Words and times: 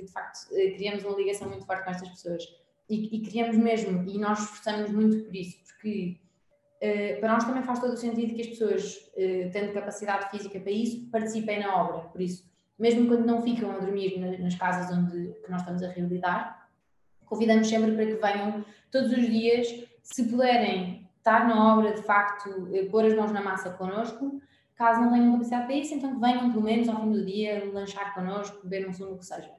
que 0.00 0.06
de 0.06 0.12
facto 0.12 0.48
criamos 0.48 1.04
uma 1.04 1.16
ligação 1.16 1.48
muito 1.48 1.64
forte 1.64 1.84
com 1.84 1.90
estas 1.90 2.08
pessoas 2.08 2.44
e, 2.88 3.16
e 3.16 3.22
criamos 3.22 3.56
mesmo, 3.56 4.08
e 4.08 4.18
nós 4.18 4.40
esforçamos 4.40 4.90
muito 4.90 5.24
por 5.24 5.34
isso, 5.34 5.58
porque 5.64 6.16
uh, 6.82 7.20
para 7.20 7.32
nós 7.32 7.44
também 7.44 7.62
faz 7.62 7.78
todo 7.78 7.92
o 7.92 7.96
sentido 7.96 8.34
que 8.34 8.42
as 8.42 8.46
pessoas, 8.48 8.96
uh, 9.16 9.50
tendo 9.52 9.72
capacidade 9.72 10.30
física 10.30 10.60
para 10.60 10.70
isso, 10.70 11.08
participem 11.10 11.60
na 11.60 11.82
obra. 11.82 12.00
Por 12.08 12.20
isso, 12.20 12.44
mesmo 12.78 13.06
quando 13.08 13.24
não 13.24 13.42
ficam 13.42 13.70
a 13.70 13.78
dormir 13.78 14.18
na, 14.18 14.38
nas 14.38 14.54
casas 14.54 14.96
onde 14.96 15.32
que 15.42 15.50
nós 15.50 15.62
estamos 15.62 15.82
a 15.82 15.88
reabilitar, 15.88 16.68
convidamos 17.24 17.68
sempre 17.68 17.92
para 17.92 18.06
que 18.06 18.14
venham 18.14 18.64
todos 18.90 19.10
os 19.12 19.26
dias, 19.26 19.84
se 20.02 20.28
puderem 20.28 21.08
estar 21.16 21.48
na 21.48 21.74
obra 21.74 21.94
de 21.94 22.02
facto, 22.02 22.50
uh, 22.50 22.90
pôr 22.90 23.06
as 23.06 23.14
mãos 23.14 23.32
na 23.32 23.40
massa 23.40 23.70
connosco. 23.70 24.40
Caso 24.76 25.00
não 25.00 25.12
tenham 25.12 25.32
capacidade 25.32 25.66
para 25.66 25.76
isso, 25.76 25.94
então 25.94 26.18
venham 26.18 26.50
pelo 26.50 26.64
menos 26.64 26.88
ao 26.88 27.00
fim 27.00 27.12
do 27.12 27.24
dia 27.24 27.64
lanchar 27.72 28.12
connosco, 28.12 28.60
beber 28.66 28.88
um 28.88 28.92
sumo, 28.92 29.12
o 29.12 29.18
que 29.18 29.24
seja. 29.24 29.52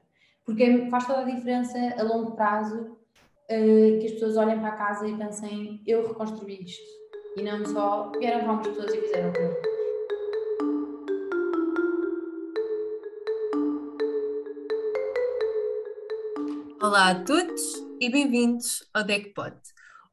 Porque 0.46 0.88
faz 0.91 1.07
toda 1.07 1.21
a 1.21 1.23
diferença 1.23 1.75
a 1.98 2.04
longo 2.04 2.36
prazo 2.36 2.79
uh, 2.82 4.00
que 4.00 4.06
as 4.06 4.11
pessoas 4.11 4.38
olhem 4.38 4.60
para 4.60 4.69
a 4.69 4.78
casa 4.78 5.07
e 5.07 5.18
pensem, 5.18 5.82
eu 5.88 6.07
reconstruí 6.07 6.64
isto. 6.64 6.86
E 7.36 7.42
não 7.42 7.65
só 7.65 8.11
vieram 8.11 8.42
para 8.42 8.54
umas 8.54 8.68
pessoas 8.68 8.93
e 8.93 9.02
fizeram 9.02 9.33
comigo. 9.33 9.55
Olá 16.80 17.10
a 17.10 17.24
todos 17.24 17.61
e 18.00 18.07
bem-vindos 18.11 18.88
ao 18.93 19.04
DECPOD. 19.04 19.55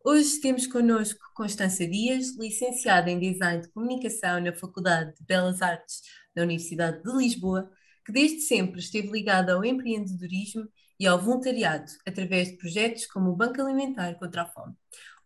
Hoje 0.03 0.41
temos 0.41 0.67
connosco 0.67 1.21
Constança 1.35 1.87
Dias, 1.87 2.39
licenciada 2.39 3.11
em 3.11 3.19
Design 3.19 3.61
de 3.61 3.69
Comunicação 3.69 4.41
na 4.41 4.55
Faculdade 4.55 5.15
de 5.15 5.27
Belas 5.27 5.61
Artes 5.61 6.01
da 6.35 6.43
Universidade 6.43 7.03
de 7.03 7.13
Lisboa, 7.19 7.71
que 8.05 8.13
desde 8.13 8.41
sempre 8.41 8.81
esteve 8.81 9.09
ligada 9.09 9.55
ao 9.55 9.65
empreendedorismo 9.65 10.69
e 10.99 11.07
ao 11.07 11.21
voluntariado 11.21 11.91
através 12.07 12.49
de 12.49 12.57
projetos 12.57 13.07
como 13.07 13.31
o 13.31 13.37
Banco 13.37 13.61
Alimentar 13.61 14.15
contra 14.19 14.43
a 14.43 14.47
Fome. 14.47 14.75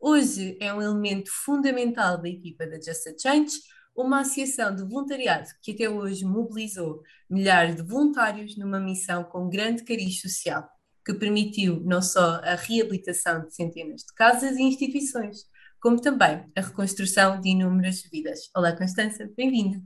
Hoje 0.00 0.56
é 0.60 0.72
um 0.72 0.82
elemento 0.82 1.30
fundamental 1.30 2.20
da 2.20 2.28
equipa 2.28 2.66
da 2.66 2.76
Just 2.76 3.06
a 3.06 3.18
Change, 3.18 3.58
uma 3.96 4.20
associação 4.20 4.74
de 4.74 4.82
voluntariado 4.82 5.48
que 5.62 5.72
até 5.72 5.88
hoje 5.88 6.24
mobilizou 6.24 7.02
milhares 7.30 7.76
de 7.76 7.82
voluntários 7.82 8.56
numa 8.56 8.78
missão 8.78 9.24
com 9.24 9.48
grande 9.48 9.84
cariz 9.84 10.20
social, 10.20 10.68
que 11.04 11.14
permitiu 11.14 11.80
não 11.84 12.02
só 12.02 12.40
a 12.42 12.54
reabilitação 12.56 13.46
de 13.46 13.54
centenas 13.54 14.02
de 14.02 14.12
casas 14.14 14.56
e 14.56 14.62
instituições, 14.62 15.46
como 15.80 16.00
também 16.00 16.44
a 16.54 16.60
reconstrução 16.60 17.40
de 17.40 17.50
inúmeras 17.50 18.02
vidas. 18.12 18.50
Olá, 18.54 18.76
Constança, 18.76 19.30
bem-vinda. 19.36 19.82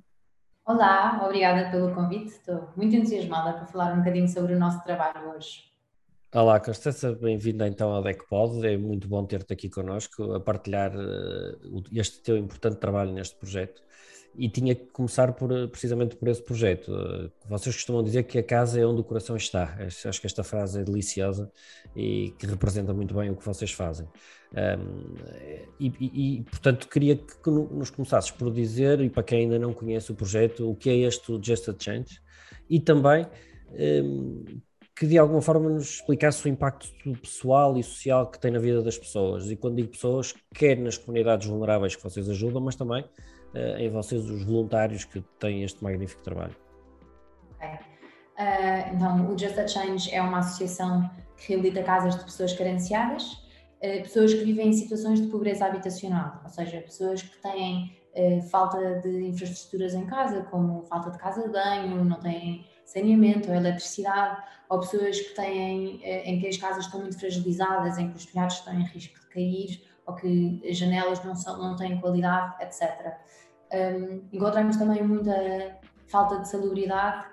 Olá, 0.73 1.21
obrigada 1.25 1.69
pelo 1.69 1.93
convite. 1.93 2.29
Estou 2.29 2.69
muito 2.77 2.95
entusiasmada 2.95 3.55
para 3.55 3.67
falar 3.67 3.93
um 3.93 3.99
bocadinho 3.99 4.29
sobre 4.29 4.55
o 4.55 4.59
nosso 4.59 4.81
trabalho 4.85 5.31
hoje. 5.35 5.65
Olá, 6.33 6.61
Constança, 6.61 7.13
bem-vinda 7.13 7.67
então 7.67 7.91
ao 7.91 8.01
DECPOD. 8.01 8.65
É 8.65 8.77
muito 8.77 9.09
bom 9.09 9.27
ter-te 9.27 9.53
aqui 9.53 9.69
connosco 9.69 10.33
a 10.33 10.39
partilhar 10.39 10.93
uh, 10.95 11.83
este 11.91 12.21
teu 12.21 12.37
importante 12.37 12.77
trabalho 12.77 13.11
neste 13.11 13.35
projeto. 13.35 13.83
E 14.37 14.49
tinha 14.49 14.75
que 14.75 14.87
começar 14.87 15.33
por, 15.33 15.51
precisamente 15.69 16.17
por 16.17 16.29
esse 16.29 16.43
projeto. 16.43 16.93
Uh, 16.93 17.31
vocês 17.49 17.75
costumam 17.75 18.03
dizer 18.03 18.23
que 18.23 18.39
a 18.39 18.43
casa 18.43 18.81
é 18.81 18.87
onde 18.87 19.01
o 19.01 19.05
coração 19.05 19.37
está. 19.37 19.77
Acho 19.81 20.21
que 20.21 20.27
esta 20.27 20.45
frase 20.45 20.81
é 20.81 20.85
deliciosa 20.85 21.51
e 21.97 22.33
que 22.39 22.47
representa 22.47 22.95
muito 22.95 23.15
bem 23.15 23.31
o 23.31 23.37
que 23.37 23.45
vocês 23.45 23.73
fazem. 23.73 24.07
Um, 24.53 25.15
e, 25.79 25.93
e, 26.01 26.37
e, 26.39 26.43
portanto, 26.43 26.89
queria 26.89 27.17
que 27.17 27.51
nos 27.51 27.91
começasses 27.91 28.31
por 28.31 28.53
dizer, 28.53 29.01
e 29.01 29.11
para 29.11 29.23
quem 29.23 29.41
ainda 29.41 29.59
não 29.59 29.73
conhece 29.73 30.13
o 30.13 30.15
projeto, 30.15 30.71
o 30.71 30.75
que 30.75 30.91
é 30.91 30.97
este 30.99 31.39
Just 31.43 31.69
a 31.69 31.75
Change 31.79 32.21
e 32.69 32.79
também. 32.81 33.27
Um, 33.73 34.45
que 35.01 35.07
de 35.07 35.17
alguma 35.17 35.41
forma 35.41 35.71
nos 35.71 35.95
explicasse 35.95 36.45
o 36.45 36.49
impacto 36.51 36.87
pessoal 37.23 37.79
e 37.79 37.83
social 37.83 38.31
que 38.31 38.39
tem 38.39 38.51
na 38.51 38.59
vida 38.59 38.83
das 38.83 38.99
pessoas. 38.99 39.51
E 39.51 39.57
quando 39.57 39.77
digo 39.77 39.89
pessoas, 39.89 40.35
quer 40.55 40.77
nas 40.77 40.99
comunidades 40.99 41.47
vulneráveis 41.47 41.97
que 41.97 42.03
vocês 42.03 42.29
ajudam, 42.29 42.61
mas 42.61 42.77
também 42.77 43.03
em 43.55 43.91
vocês, 43.91 44.29
os 44.29 44.45
voluntários 44.45 45.05
que 45.05 45.21
têm 45.39 45.65
este 45.65 45.83
magnífico 45.83 46.23
trabalho. 46.23 46.57
Ok. 47.57 47.69
Uh, 47.69 48.95
então, 48.95 49.31
o 49.31 49.39
Just 49.39 49.59
a 49.59 49.69
Change 49.69 50.15
é 50.15 50.23
uma 50.23 50.39
associação 50.39 51.11
que 51.37 51.53
reabilita 51.53 51.83
casas 51.83 52.17
de 52.17 52.25
pessoas 52.25 52.53
carenciadas, 52.53 53.25
uh, 53.33 54.03
pessoas 54.03 54.33
que 54.33 54.45
vivem 54.45 54.69
em 54.69 54.73
situações 54.73 55.21
de 55.21 55.27
pobreza 55.27 55.67
habitacional, 55.67 56.41
ou 56.45 56.49
seja, 56.51 56.81
pessoas 56.81 57.23
que 57.23 57.37
têm 57.43 57.99
falta 58.51 58.99
de 58.99 59.29
infraestruturas 59.29 59.95
em 59.95 60.05
casa, 60.05 60.43
como 60.51 60.83
falta 60.83 61.13
de 61.13 61.19
casa 61.19 61.45
de 61.45 61.49
banho, 61.49 62.05
não 62.05 62.19
têm 62.19 62.67
saneamento 62.85 63.49
ou 63.49 63.55
eletricidade, 63.55 64.43
ou 64.69 64.81
pessoas 64.81 65.21
que 65.21 65.35
têm, 65.35 66.01
eh, 66.03 66.31
em 66.31 66.41
que 66.41 66.47
as 66.47 66.57
casas 66.57 66.87
estão 66.87 67.01
muito 67.01 67.19
fragilizadas, 67.19 67.99
em 67.99 68.11
que 68.11 68.17
os 68.17 68.27
telhados 68.27 68.57
estão 68.57 68.75
em 68.75 68.85
risco 68.85 69.19
de 69.21 69.27
cair, 69.27 69.83
ou 70.11 70.17
que 70.17 70.63
as 70.69 70.77
janelas 70.77 71.23
não, 71.25 71.35
são, 71.35 71.59
não 71.59 71.77
têm 71.77 72.01
qualidade, 72.01 72.55
etc. 72.63 73.15
Um, 73.73 74.23
encontramos 74.33 74.77
também 74.77 75.03
muita 75.03 75.79
falta 76.09 76.41
de 76.41 76.49
salubridade, 76.49 77.27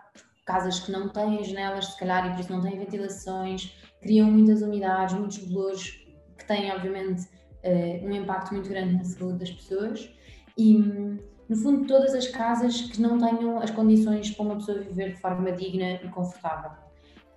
casas 0.45 0.79
que 0.79 0.91
não 0.91 1.09
têm 1.09 1.43
janelas, 1.43 1.87
se 1.87 1.99
calhar, 1.99 2.27
e 2.27 2.31
por 2.31 2.39
isso 2.39 2.51
não 2.51 2.61
têm 2.61 2.77
ventilações, 2.77 3.75
criam 4.01 4.31
muitas 4.31 4.61
umidades, 4.61 5.15
muitos 5.15 5.39
bolores, 5.39 5.89
que 6.37 6.45
têm, 6.45 6.71
obviamente, 6.71 7.23
uh, 7.23 8.05
um 8.05 8.11
impacto 8.11 8.53
muito 8.53 8.69
grande 8.69 8.95
na 8.95 9.03
saúde 9.03 9.39
das 9.39 9.51
pessoas. 9.51 10.09
E, 10.57 10.77
no 10.77 11.55
fundo, 11.55 11.87
todas 11.87 12.13
as 12.13 12.27
casas 12.27 12.81
que 12.81 13.01
não 13.01 13.17
tenham 13.17 13.57
as 13.59 13.71
condições 13.71 14.31
para 14.31 14.45
uma 14.45 14.55
pessoa 14.55 14.79
viver 14.79 15.13
de 15.13 15.19
forma 15.19 15.51
digna 15.51 15.93
e 15.93 16.09
confortável. 16.09 16.86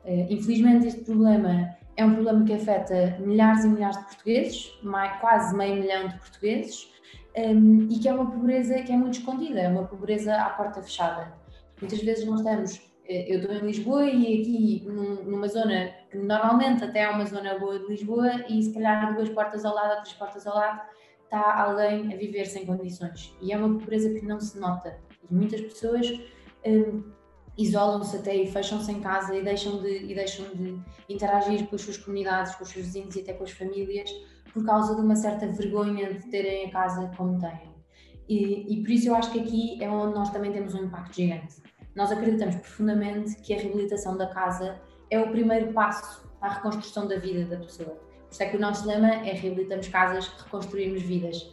Uh, 0.04 0.26
infelizmente, 0.30 0.86
este 0.86 1.02
problema 1.02 1.76
é 1.96 2.04
um 2.04 2.14
problema 2.14 2.44
que 2.44 2.54
afeta 2.54 3.18
milhares 3.20 3.64
e 3.64 3.68
milhares 3.68 3.98
de 3.98 4.04
portugueses, 4.04 4.78
mais, 4.82 5.20
quase 5.20 5.54
meio 5.54 5.82
milhão 5.82 6.08
de 6.08 6.18
portugueses, 6.18 6.90
um, 7.36 7.40
ehm, 7.40 7.88
e 7.90 7.98
que 7.98 8.08
é 8.08 8.14
uma 8.14 8.30
pobreza 8.30 8.82
que 8.82 8.92
é 8.92 8.96
muito 8.96 9.18
escondida, 9.18 9.60
é 9.60 9.68
uma 9.68 9.84
pobreza 9.84 10.34
à 10.34 10.50
porta 10.50 10.82
fechada. 10.82 11.32
Muitas 11.80 12.00
vezes 12.02 12.26
nós 12.26 12.40
estamos, 12.40 12.80
eh, 13.06 13.34
eu 13.34 13.40
estou 13.40 13.54
em 13.54 13.60
Lisboa 13.60 14.04
e 14.06 14.40
aqui 14.40 14.84
num, 14.86 15.24
numa 15.24 15.48
zona 15.48 15.90
que 16.10 16.16
normalmente 16.16 16.84
até 16.84 17.00
é 17.00 17.10
uma 17.10 17.24
zona 17.26 17.58
boa 17.58 17.78
de 17.78 17.86
Lisboa 17.86 18.44
e 18.48 18.62
se 18.62 18.72
calhar 18.72 19.14
duas 19.14 19.28
portas 19.28 19.64
ao 19.64 19.74
lado, 19.74 20.02
três 20.02 20.12
portas 20.14 20.46
ao 20.46 20.54
lado, 20.54 20.80
está 21.24 21.62
alguém 21.62 22.12
a 22.12 22.16
viver 22.16 22.44
sem 22.46 22.66
condições. 22.66 23.34
E 23.40 23.52
é 23.52 23.56
uma 23.56 23.78
pobreza 23.78 24.12
que 24.12 24.24
não 24.26 24.40
se 24.40 24.58
nota. 24.58 24.98
E 25.30 25.34
muitas 25.34 25.60
pessoas 25.60 26.06
um, 26.66 27.02
isolam-se 27.62 28.16
até 28.16 28.34
e 28.34 28.50
fecham-se 28.50 28.90
em 28.90 29.00
casa 29.00 29.34
e 29.34 29.42
deixam, 29.42 29.80
de, 29.82 30.04
e 30.04 30.14
deixam 30.14 30.46
de 30.54 30.78
interagir 31.08 31.66
com 31.66 31.76
as 31.76 31.82
suas 31.82 31.96
comunidades, 31.96 32.54
com 32.54 32.64
os 32.64 32.70
seus 32.70 32.86
vizinhos 32.86 33.16
e 33.16 33.20
até 33.20 33.32
com 33.32 33.44
as 33.44 33.50
famílias 33.50 34.10
por 34.52 34.64
causa 34.64 34.94
de 34.94 35.00
uma 35.00 35.14
certa 35.14 35.46
vergonha 35.46 36.12
de 36.14 36.28
terem 36.28 36.66
a 36.66 36.70
casa 36.70 37.10
como 37.16 37.38
têm. 37.38 37.70
E, 38.28 38.74
e 38.74 38.82
por 38.82 38.90
isso 38.90 39.08
eu 39.08 39.14
acho 39.14 39.30
que 39.32 39.40
aqui 39.40 39.82
é 39.82 39.88
onde 39.88 40.14
nós 40.14 40.30
também 40.30 40.52
temos 40.52 40.74
um 40.74 40.84
impacto 40.84 41.14
gigante. 41.14 41.56
Nós 41.94 42.10
acreditamos 42.10 42.56
profundamente 42.56 43.36
que 43.42 43.54
a 43.54 43.58
reabilitação 43.58 44.16
da 44.16 44.26
casa 44.26 44.80
é 45.10 45.18
o 45.18 45.30
primeiro 45.30 45.72
passo 45.72 46.28
a 46.40 46.48
reconstrução 46.48 47.06
da 47.06 47.16
vida 47.16 47.44
da 47.44 47.62
pessoa 47.62 48.00
por 48.30 48.34
isso 48.34 48.42
é 48.44 48.46
que 48.46 48.56
o 48.56 48.60
nosso 48.60 48.86
lema 48.86 49.08
é 49.08 49.32
reabilitamos 49.32 49.88
casas, 49.88 50.28
reconstruímos 50.28 51.02
vidas. 51.02 51.52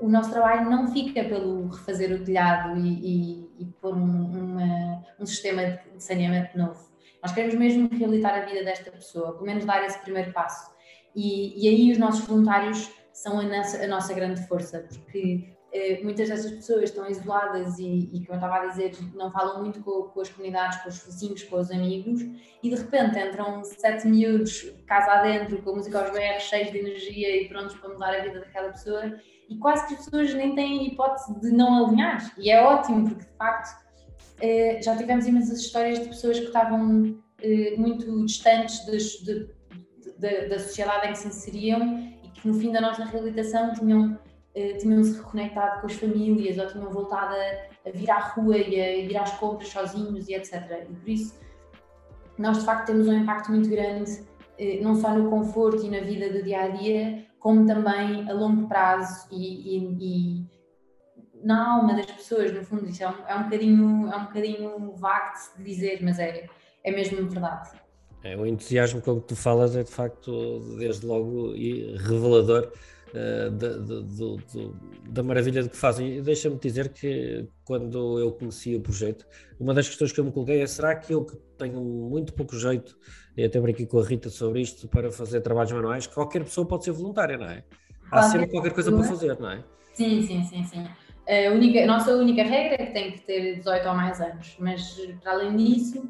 O 0.00 0.08
nosso 0.08 0.30
trabalho 0.30 0.70
não 0.70 0.88
fica 0.88 1.22
pelo 1.24 1.68
refazer 1.68 2.12
o 2.12 2.24
telhado 2.24 2.78
e, 2.78 2.88
e, 2.88 3.50
e 3.60 3.64
pôr 3.80 3.94
um, 3.94 4.00
uma, 4.00 5.04
um 5.20 5.26
sistema 5.26 5.62
de 5.94 6.02
saneamento 6.02 6.56
novo. 6.56 6.94
Nós 7.22 7.32
queremos 7.32 7.54
mesmo 7.54 7.88
reabilitar 7.90 8.34
a 8.34 8.44
vida 8.44 8.64
desta 8.64 8.90
pessoa, 8.90 9.32
pelo 9.32 9.46
menos 9.46 9.64
dar 9.64 9.84
esse 9.84 9.98
primeiro 9.98 10.32
passo. 10.32 10.72
E, 11.14 11.64
e 11.64 11.68
aí 11.68 11.92
os 11.92 11.98
nossos 11.98 12.26
voluntários 12.26 12.90
são 13.12 13.38
a 13.40 13.44
nossa, 13.44 13.82
a 13.82 13.86
nossa 13.86 14.12
grande 14.12 14.46
força, 14.46 14.80
porque 14.88 15.54
eh, 15.72 16.00
muitas 16.02 16.28
dessas 16.28 16.52
pessoas 16.52 16.84
estão 16.84 17.08
isoladas 17.08 17.78
e, 17.80 18.10
e, 18.12 18.24
como 18.26 18.32
eu 18.32 18.34
estava 18.34 18.56
a 18.56 18.66
dizer, 18.66 18.92
não 19.12 19.32
falam 19.32 19.60
muito 19.60 19.80
com, 19.82 20.04
com, 20.04 20.20
as 20.20 20.28
comunidades, 20.28 20.78
com 20.82 20.88
os 20.88 21.04
vizinhos, 21.04 21.42
com 21.42 21.56
os 21.56 21.70
amigos, 21.70 22.22
e 22.62 22.70
de 22.70 22.76
repente 22.76 23.18
entram 23.18 23.64
sete 23.64 24.06
miúdos 24.06 24.72
casa 24.86 25.12
adentro, 25.12 25.60
com 25.62 25.74
música 25.74 26.00
aos 26.00 26.10
berros, 26.12 26.44
cheios 26.44 26.70
de 26.70 26.78
energia 26.78 27.42
e 27.42 27.48
prontos 27.48 27.74
para 27.74 27.88
mudar 27.88 28.14
a 28.14 28.22
vida 28.22 28.38
daquela 28.38 28.70
pessoa, 28.70 29.18
e 29.48 29.56
quase 29.58 29.86
que 29.86 29.94
as 29.94 30.04
pessoas 30.04 30.34
nem 30.34 30.54
têm 30.54 30.86
hipótese 30.88 31.38
de 31.40 31.50
não 31.50 31.86
alinhar, 31.86 32.32
e 32.38 32.50
é 32.50 32.62
ótimo, 32.62 33.08
porque 33.08 33.24
de 33.24 33.36
facto 33.36 33.84
eh, 34.40 34.80
já 34.82 34.96
tivemos 34.96 35.26
imensas 35.26 35.60
histórias 35.60 36.00
de 36.00 36.08
pessoas 36.08 36.38
que 36.38 36.46
estavam 36.46 37.16
eh, 37.40 37.74
muito 37.76 38.24
distantes 38.24 38.84
de, 38.84 39.24
de, 39.24 39.48
de, 40.18 40.48
da 40.48 40.58
sociedade 40.58 41.08
em 41.08 41.12
que 41.12 41.18
se 41.18 41.28
inseriam 41.28 41.98
e 42.22 42.28
que 42.28 42.46
no 42.48 42.54
fim 42.54 42.72
da 42.72 42.80
nossa 42.80 43.04
reabilitação 43.04 43.72
tinham 43.74 44.18
eh, 44.54 44.74
tinham-se 44.74 45.16
reconectado 45.18 45.80
com 45.80 45.86
as 45.86 45.94
famílias 45.94 46.58
ou 46.58 46.66
tinham 46.66 46.90
voltado 46.90 47.34
a, 47.34 47.88
a, 47.88 47.92
vir 47.92 48.10
à 48.10 48.18
rua 48.18 48.56
e 48.56 48.80
a 48.80 48.96
ir 48.96 49.16
às 49.16 49.32
compras 49.34 49.68
sozinhos 49.68 50.28
e 50.28 50.34
etc. 50.34 50.86
E 50.90 50.94
por 50.94 51.08
isso 51.08 51.34
nós 52.36 52.58
de 52.58 52.64
facto 52.64 52.86
temos 52.86 53.06
um 53.06 53.12
impacto 53.12 53.50
muito 53.52 53.68
grande, 53.68 54.24
não 54.82 54.94
só 54.96 55.14
no 55.14 55.30
conforto 55.30 55.84
e 55.86 55.88
na 55.88 56.00
vida 56.00 56.28
do 56.30 56.42
dia 56.42 56.62
a 56.62 56.68
dia, 56.68 57.24
como 57.44 57.66
também 57.66 58.26
a 58.26 58.32
longo 58.32 58.66
prazo 58.66 59.28
e, 59.30 59.76
e, 59.76 59.98
e 60.00 60.46
na 61.44 61.74
alma 61.74 61.94
das 61.94 62.06
pessoas, 62.06 62.50
no 62.54 62.64
fundo, 62.64 62.88
isso 62.88 63.04
é 63.04 63.08
um, 63.10 63.28
é 63.28 63.34
um 63.34 63.42
bocadinho, 63.42 64.10
é 64.10 64.16
um 64.16 64.24
bocadinho 64.24 64.96
vago 64.96 65.34
de 65.58 65.62
dizer, 65.62 66.02
mas 66.02 66.18
é, 66.18 66.48
é 66.82 66.90
mesmo 66.90 67.28
verdade. 67.28 67.68
É, 68.22 68.34
o 68.34 68.46
entusiasmo 68.46 69.02
com 69.02 69.20
que 69.20 69.26
tu 69.26 69.36
falas 69.36 69.76
é 69.76 69.82
de 69.82 69.90
facto, 69.90 70.58
desde 70.78 71.04
logo, 71.04 71.52
revelador 71.52 72.72
uh, 73.14 73.50
da, 73.50 73.68
da 75.08 75.22
maravilha 75.22 75.62
de 75.62 75.68
que 75.68 75.76
fazem. 75.76 76.16
E 76.18 76.20
deixa-me 76.20 76.58
dizer 76.58 76.90
que 76.90 77.48
quando 77.64 78.18
eu 78.18 78.32
conheci 78.32 78.74
o 78.74 78.80
projeto, 78.80 79.26
uma 79.58 79.72
das 79.72 79.88
questões 79.88 80.12
que 80.12 80.20
eu 80.20 80.24
me 80.24 80.32
coloquei 80.32 80.60
é: 80.60 80.66
será 80.66 80.94
que 80.94 81.14
eu 81.14 81.24
que 81.24 81.36
tenho 81.56 81.80
muito 81.80 82.32
pouco 82.34 82.56
jeito, 82.56 82.96
e 83.36 83.44
até 83.44 83.60
brinquei 83.60 83.86
com 83.86 83.98
a 83.98 84.04
Rita 84.04 84.28
sobre 84.28 84.60
isto, 84.60 84.88
para 84.88 85.10
fazer 85.10 85.40
trabalhos 85.40 85.72
manuais, 85.72 86.06
qualquer 86.06 86.44
pessoa 86.44 86.66
pode 86.66 86.84
ser 86.84 86.92
voluntária, 86.92 87.38
não 87.38 87.46
é? 87.46 87.64
Há 88.06 88.10
qualquer 88.10 88.30
sempre 88.30 88.46
qualquer 88.48 88.72
coisa 88.72 88.92
para 88.92 89.04
fazer, 89.04 89.38
não 89.38 89.50
é? 89.50 89.64
Sim, 89.94 90.22
sim, 90.22 90.42
sim, 90.44 90.64
sim. 90.64 90.86
A, 91.26 91.50
única, 91.52 91.82
a 91.82 91.86
nossa 91.86 92.14
única 92.16 92.42
regra 92.42 92.82
é 92.82 92.86
que 92.86 92.92
tem 92.92 93.12
que 93.12 93.20
ter 93.20 93.56
18 93.56 93.88
ou 93.88 93.94
mais 93.94 94.20
anos, 94.20 94.56
mas 94.58 95.00
para 95.22 95.32
além 95.32 95.56
disso 95.56 96.06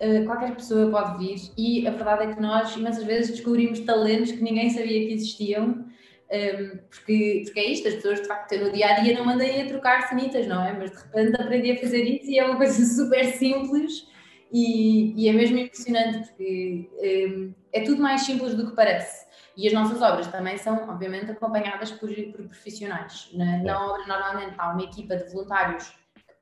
eh, 0.00 0.22
qualquer 0.24 0.54
pessoa 0.54 0.90
pode 0.90 1.18
vir 1.18 1.50
e 1.56 1.86
a 1.86 1.90
verdade 1.90 2.24
é 2.24 2.34
que 2.34 2.40
nós 2.40 2.76
imensas 2.76 3.02
vezes 3.04 3.32
descobrimos 3.32 3.80
talentos 3.80 4.30
que 4.30 4.42
ninguém 4.42 4.70
sabia 4.70 5.06
que 5.06 5.12
existiam 5.12 5.86
um, 6.30 6.78
porque, 6.90 7.42
porque 7.44 7.60
é 7.60 7.70
isto, 7.70 7.88
as 7.88 7.94
pessoas 7.94 8.20
de 8.20 8.28
facto 8.28 8.56
no 8.56 8.70
dia 8.70 8.86
a 8.88 9.00
dia 9.00 9.14
não 9.16 9.24
mandem 9.24 9.62
a 9.62 9.66
trocar 9.66 10.08
sanitas, 10.08 10.46
não 10.46 10.62
é? 10.62 10.72
Mas 10.72 10.90
de 10.90 10.96
repente 10.96 11.40
aprendi 11.40 11.72
a 11.72 11.78
fazer 11.78 12.02
isso 12.02 12.30
e 12.30 12.38
é 12.38 12.44
uma 12.44 12.56
coisa 12.56 12.84
super 12.84 13.24
simples 13.32 14.06
e, 14.52 15.14
e 15.16 15.28
é 15.28 15.32
mesmo 15.32 15.58
impressionante 15.58 16.28
porque 16.28 16.90
um, 16.98 17.54
é 17.72 17.80
tudo 17.80 18.02
mais 18.02 18.22
simples 18.22 18.54
do 18.54 18.68
que 18.68 18.76
parece. 18.76 19.26
E 19.56 19.66
as 19.66 19.72
nossas 19.72 20.00
obras 20.00 20.28
também 20.28 20.56
são, 20.56 20.88
obviamente, 20.88 21.32
acompanhadas 21.32 21.90
por, 21.90 22.08
por 22.08 22.46
profissionais. 22.46 23.28
Na, 23.32 23.58
na 23.58 23.86
obra, 23.86 24.06
normalmente, 24.06 24.54
há 24.56 24.72
uma 24.72 24.82
equipa 24.82 25.16
de 25.16 25.32
voluntários 25.32 25.92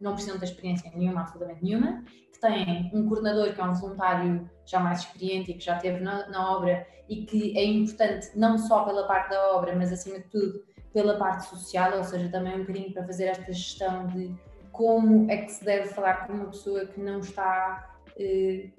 não 0.01 0.13
precisam 0.13 0.39
ter 0.39 0.47
experiência 0.47 0.91
nenhuma, 0.95 1.23
absolutamente 1.23 1.65
nenhuma, 1.65 2.05
que 2.33 2.41
têm 2.41 2.91
um 2.93 3.09
coordenador 3.09 3.55
que 3.55 3.61
é 3.61 3.65
um 3.65 3.75
voluntário 3.75 4.51
já 4.65 4.81
mais 4.81 5.01
experiente 5.01 5.51
e 5.51 5.55
que 5.55 5.65
já 5.65 5.77
esteve 5.77 6.01
na, 6.01 6.29
na 6.29 6.53
obra 6.57 6.87
e 7.09 7.25
que 7.25 7.57
é 7.57 7.65
importante 7.65 8.31
não 8.35 8.59
só 8.59 8.85
pela 8.85 9.07
parte 9.07 9.31
da 9.31 9.53
obra, 9.53 9.75
mas 9.75 9.93
acima 9.93 10.19
de 10.19 10.25
tudo 10.25 10.65
pela 10.93 11.17
parte 11.19 11.47
social, 11.47 11.99
ou 11.99 12.05
seja, 12.05 12.29
também 12.31 12.55
um 12.55 12.61
bocadinho 12.61 12.93
para 12.93 13.05
fazer 13.05 13.25
esta 13.25 13.53
gestão 13.53 14.07
de 14.07 14.35
como 14.73 15.31
é 15.31 15.39
que 15.39 15.53
se 15.53 15.65
deve 15.65 15.89
falar 15.89 16.27
com 16.27 16.33
uma 16.33 16.47
pessoa 16.47 16.87
que 16.87 17.01
não 17.01 17.21
está, 17.21 17.99
eh, 18.19 18.71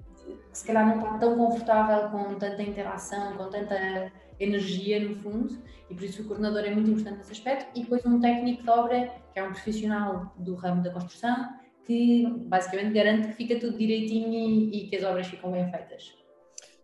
que 0.50 0.58
se 0.58 0.66
calhar 0.66 0.86
não 0.86 0.96
está 0.96 1.18
tão 1.18 1.36
confortável 1.36 2.10
com 2.10 2.34
tanta 2.34 2.62
interação, 2.62 3.36
com 3.36 3.48
tanta 3.48 4.12
energia 4.40 5.00
no 5.00 5.16
fundo, 5.16 5.58
e 5.90 5.94
por 5.94 6.04
isso 6.04 6.22
o 6.22 6.24
coordenador 6.26 6.64
é 6.64 6.74
muito 6.74 6.90
importante 6.90 7.18
nesse 7.18 7.32
aspecto, 7.32 7.66
e 7.78 7.82
depois 7.82 8.04
um 8.04 8.20
técnico 8.20 8.62
de 8.62 8.70
obra, 8.70 9.12
que 9.32 9.38
é 9.38 9.42
um 9.42 9.52
profissional 9.52 10.34
do 10.38 10.54
ramo 10.54 10.82
da 10.82 10.90
construção, 10.90 11.48
que 11.84 12.26
basicamente 12.46 12.92
garante 12.92 13.28
que 13.28 13.34
fica 13.34 13.58
tudo 13.58 13.78
direitinho 13.78 14.70
e, 14.72 14.88
que 14.88 14.96
as 14.96 15.02
obras 15.02 15.26
ficam 15.26 15.50
bem 15.50 15.70
feitas. 15.70 16.14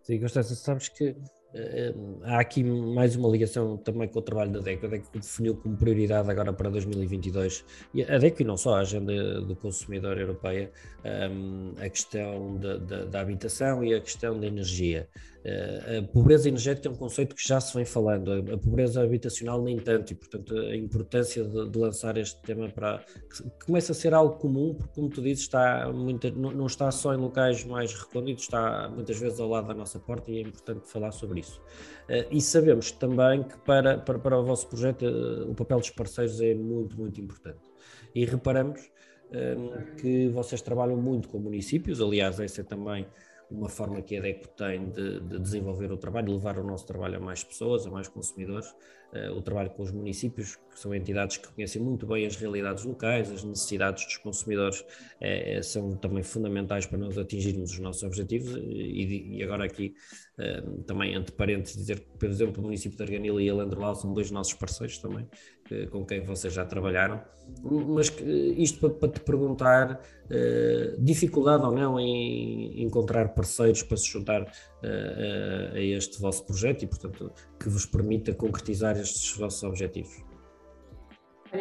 Sim, 0.03 0.21
Constança, 0.21 0.55
sabes 0.55 0.89
que 0.89 1.15
Uh, 1.55 2.19
há 2.25 2.41
aqui 2.41 2.65
mais 2.65 3.15
uma 3.15 3.29
ligação 3.29 3.77
também 3.77 4.09
com 4.09 4.19
o 4.19 4.23
trabalho 4.23 4.51
da 4.51 4.59
DECO. 4.59 4.87
A 4.87 4.89
DECO 4.89 5.09
definiu 5.21 5.55
como 5.55 5.77
prioridade 5.77 6.29
agora 6.29 6.53
para 6.53 6.69
2022, 6.69 7.65
e 7.95 8.03
a 8.03 8.19
DECO 8.19 8.43
e 8.43 8.45
não 8.45 8.56
só, 8.56 8.75
a 8.75 8.81
agenda 8.81 9.41
do 9.41 9.55
consumidor 9.55 10.19
europeia, 10.19 10.73
um, 11.31 11.75
a 11.79 11.89
questão 11.89 12.56
da, 12.59 13.21
habitação 13.21 13.85
e 13.85 13.95
a 13.95 14.01
questão 14.01 14.41
da 14.41 14.49
energia. 14.49 15.09
Uh, 15.44 15.99
a 15.99 16.02
pobreza 16.11 16.49
energética 16.49 16.88
é 16.88 16.91
um 16.91 16.94
conceito 16.94 17.37
que 17.37 17.46
já 17.46 17.61
se 17.61 17.76
vem 17.76 17.85
falando, 17.85 18.32
a, 18.32 18.56
pobreza 18.56 19.02
habitacional 19.02 19.62
nem 19.62 19.76
tanto, 19.76 20.11
e 20.11 20.14
portanto 20.14 20.56
a 20.56 20.75
importância 20.75 21.44
de, 21.44 21.69
de, 21.69 21.79
lançar 21.79 22.17
este 22.17 22.41
tema 22.41 22.70
para 22.70 23.05
que 23.29 23.67
começa 23.67 23.93
a 23.93 23.94
ser 23.94 24.14
algo 24.14 24.38
comum, 24.38 24.73
porque 24.73 24.94
como 24.94 25.11
tu 25.11 25.20
dizes, 25.20 25.43
está 25.43 25.93
muita, 25.93 26.31
não, 26.31 26.64
está 26.64 26.91
só 26.91 27.12
em 27.12 27.19
locais 27.19 27.62
mais 27.62 27.93
recônditos, 27.93 28.44
está 28.44 28.88
muitas 28.88 29.19
vezes 29.19 29.38
ao 29.38 29.46
lado 29.50 29.69
da 29.69 29.75
nossa 29.75 29.99
porta 29.99 30.31
e 30.31 30.38
é 30.38 30.41
importante 30.41 30.88
falar 30.88 31.12
sobre 31.12 31.41
isso. 31.41 31.61
Uh, 32.08 32.25
e 32.31 32.41
sabemos 32.41 32.91
também 32.93 33.43
que 33.43 33.58
para, 33.58 33.99
para, 33.99 34.19
para 34.19 34.38
o 34.38 34.44
vosso 34.46 34.67
projeto 34.67 35.05
uh, 35.05 35.50
o 35.50 35.55
papel 35.55 35.79
dos 35.79 35.91
parceiros 35.91 36.41
é 36.41 36.55
muito, 36.55 36.96
muito 36.96 37.20
importante. 37.20 37.70
E 38.14 38.25
reparamos 38.25 38.81
que 40.00 40.29
vocês 40.29 40.62
trabalham 40.62 40.96
muito 40.96 41.29
com 41.29 41.41
municípios, 41.41 42.00
aliás, 42.00 42.38
essa 42.38 42.61
é 42.61 42.64
também 42.64 43.05
uma 43.55 43.69
forma 43.69 44.03
que 44.03 44.17
a 44.17 44.21
DECO 44.21 44.49
tem 44.49 44.91
de, 44.91 45.21
de, 45.21 45.39
desenvolver 45.39 45.91
o 45.93 45.97
trabalho, 45.97 46.33
levar 46.33 46.59
o 46.59 46.65
nosso 46.65 46.87
trabalho 46.87 47.17
a 47.17 47.21
mais 47.21 47.45
pessoas, 47.45 47.87
a 47.87 47.91
mais 47.91 48.09
consumidores, 48.09 48.75
o 49.35 49.43
trabalho 49.43 49.71
com 49.71 49.83
os 49.83 49.93
municípios, 49.93 50.57
que 50.57 50.79
são 50.79 50.95
entidades 50.95 51.37
que 51.37 51.49
conhecem 51.49 51.81
muito 51.81 52.07
bem 52.07 52.27
as 52.27 52.37
realidades 52.37 52.85
locais, 52.85 53.31
as 53.31 53.45
necessidades 53.45 54.05
dos 54.05 54.17
consumidores, 54.17 54.85
é, 55.21 55.61
são 55.63 55.95
também 55.97 56.23
fundamentais 56.23 56.87
para 56.87 56.99
nós 56.99 57.17
atingirmos 57.17 57.73
os 57.73 57.79
nossos 57.79 58.03
objetivos. 58.03 58.57
E, 58.57 59.37
e 59.37 59.43
agora 59.43 59.65
aqui 59.65 59.95
também, 60.87 61.15
entre 61.15 61.33
parênteses, 61.33 61.77
dizer 61.77 62.01
que, 62.01 62.19
por 62.19 62.29
exemplo, 62.29 62.61
o 62.61 62.65
município 62.65 62.97
de 62.97 63.03
Arganila 63.05 63.41
e 63.41 63.49
a 63.49 63.55
Landrolau 63.55 63.95
são 63.95 64.13
dois 64.13 64.33
nossos 64.33 64.55
parceiros 64.55 64.99
também, 64.99 65.29
que, 65.65 65.87
com 65.87 66.05
quem 66.05 66.23
vocês 66.23 66.53
já 66.53 66.65
trabalharam. 66.65 67.23
Mas 67.63 68.13
isto 68.57 68.81
para, 68.81 68.91
para 68.91 69.09
te 69.11 69.21
perguntar, 69.21 70.01
uh, 70.25 71.01
dificuldade 71.01 71.65
ou 71.65 71.73
não 71.73 72.01
em 72.01 72.83
encontrar 72.83 73.29
parceiros 73.29 73.85
para 73.85 73.97
se 73.97 74.09
juntar 74.09 74.53
a 75.73 75.81
este 75.81 76.21
vosso 76.21 76.45
projeto 76.45 76.83
e, 76.83 76.87
portanto, 76.87 77.33
que 77.65 77.71
vos 77.71 77.87
permita 77.87 78.35
concretizar 78.35 78.95
estes 78.99 79.35
vossos 79.39 79.63
objetivos? 79.63 80.23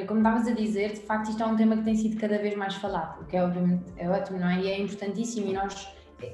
Como 0.06 0.20
estavas 0.20 0.48
a 0.48 0.52
dizer, 0.52 0.92
de 0.92 1.00
facto 1.02 1.30
isto 1.30 1.42
é 1.42 1.46
um 1.46 1.56
tema 1.56 1.78
que 1.78 1.84
tem 1.84 1.96
sido 1.96 2.20
cada 2.20 2.38
vez 2.40 2.56
mais 2.58 2.76
falado, 2.76 3.22
o 3.22 3.26
que 3.26 3.38
é 3.38 3.44
obviamente 3.44 3.86
é 3.96 4.10
ótimo, 4.10 4.40
não 4.40 4.50
é? 4.50 4.60
E 4.60 4.68
é 4.70 4.80
importantíssimo 4.82 5.48
e 5.48 5.54
nós, 5.54 5.88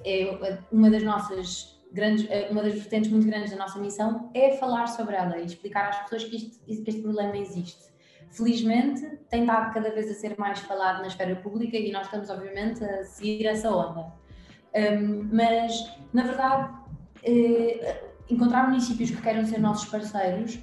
é 0.04 0.58
uma 0.72 0.90
das 0.90 1.04
nossas 1.04 1.80
grandes, 1.92 2.28
uma 2.50 2.64
das 2.64 2.74
vertentes 2.74 3.12
muito 3.12 3.28
grandes 3.28 3.52
da 3.52 3.58
nossa 3.58 3.78
missão 3.78 4.32
é 4.34 4.58
falar 4.58 4.88
sobre 4.88 5.16
ela 5.16 5.38
e 5.38 5.46
explicar 5.46 5.90
às 5.90 6.00
pessoas 6.04 6.24
que, 6.24 6.36
isto, 6.38 6.66
que 6.66 6.72
este 6.72 7.02
problema 7.02 7.38
existe. 7.38 7.90
Felizmente 8.32 9.06
tem 9.30 9.42
estado 9.42 9.74
cada 9.74 9.92
vez 9.92 10.10
a 10.10 10.14
ser 10.16 10.36
mais 10.38 10.60
falado 10.60 11.02
na 11.02 11.08
esfera 11.08 11.36
pública 11.36 11.78
e 11.78 11.92
nós 11.92 12.06
estamos 12.06 12.30
obviamente 12.30 12.84
a 12.84 13.04
seguir 13.04 13.46
essa 13.46 13.70
onda. 13.70 14.14
Um, 14.74 15.30
mas, 15.32 15.98
na 16.14 16.24
verdade, 16.24 16.74
eh, 17.24 18.09
encontrar 18.30 18.68
municípios 18.68 19.12
que 19.12 19.22
queiram 19.22 19.46
ser 19.46 19.60
nossos 19.60 19.90
parceiros 19.90 20.60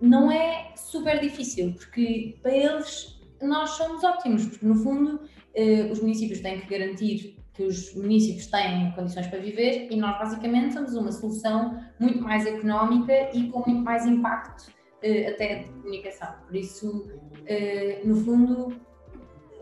não 0.00 0.30
é 0.30 0.72
super 0.76 1.20
difícil, 1.20 1.74
porque 1.74 2.36
para 2.42 2.54
eles 2.54 3.20
nós 3.40 3.70
somos 3.70 4.02
ótimos, 4.02 4.46
porque 4.46 4.66
no 4.66 4.74
fundo 4.74 5.20
eh, 5.54 5.88
os 5.90 6.00
municípios 6.00 6.40
têm 6.40 6.60
que 6.60 6.66
garantir 6.66 7.36
que 7.52 7.62
os 7.62 7.94
municípios 7.94 8.46
têm 8.48 8.90
condições 8.92 9.26
para 9.28 9.38
viver 9.38 9.88
e 9.90 9.96
nós 9.96 10.18
basicamente 10.18 10.74
somos 10.74 10.94
uma 10.94 11.12
solução 11.12 11.80
muito 12.00 12.20
mais 12.20 12.46
económica 12.46 13.30
e 13.32 13.48
com 13.48 13.60
muito 13.60 13.82
mais 13.82 14.04
impacto 14.06 14.72
eh, 15.02 15.28
até 15.28 15.60
de 15.60 15.70
comunicação. 15.70 16.34
Por 16.46 16.56
isso, 16.56 17.08
no 18.04 18.16
fundo, 18.16 18.74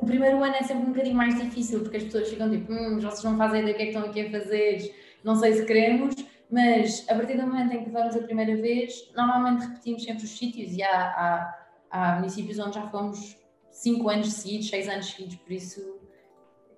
o 0.03 0.07
primeiro 0.07 0.43
ano 0.43 0.57
é 0.57 0.63
sempre 0.65 0.83
um 0.83 0.93
bocadinho 0.93 1.15
mais 1.15 1.41
difícil, 1.41 1.81
porque 1.81 1.99
as 1.99 2.03
pessoas 2.03 2.29
ficam 2.29 2.51
tipo, 2.51 2.73
hum, 2.73 2.99
vocês 2.99 3.23
não 3.23 3.37
fazem 3.37 3.65
do 3.65 3.73
que 3.73 3.83
é 3.83 3.87
que 3.87 3.93
estão 3.93 4.05
aqui 4.05 4.23
a 4.23 4.31
fazer, 4.31 4.93
não 5.23 5.37
sei 5.37 5.53
se 5.53 5.65
queremos, 5.65 6.17
mas 6.53 7.09
a 7.09 7.15
partir 7.15 7.39
do 7.39 7.47
momento 7.47 7.73
em 7.73 7.83
que 7.83 7.91
vamos 7.91 8.15
a 8.15 8.21
primeira 8.21 8.55
vez, 8.61 9.11
normalmente 9.17 9.67
repetimos 9.67 10.05
sempre 10.05 10.25
os 10.25 10.37
sítios 10.37 10.73
e 10.75 10.83
há, 10.83 11.01
há, 11.01 11.67
há 11.91 12.15
municípios 12.17 12.59
onde 12.59 12.75
já 12.75 12.87
fomos 12.91 13.39
5 13.71 14.07
anos 14.11 14.35
seguidos, 14.35 14.69
6 14.69 14.89
anos 14.91 15.07
seguidos, 15.07 15.37
por 15.37 15.51
isso 15.51 15.99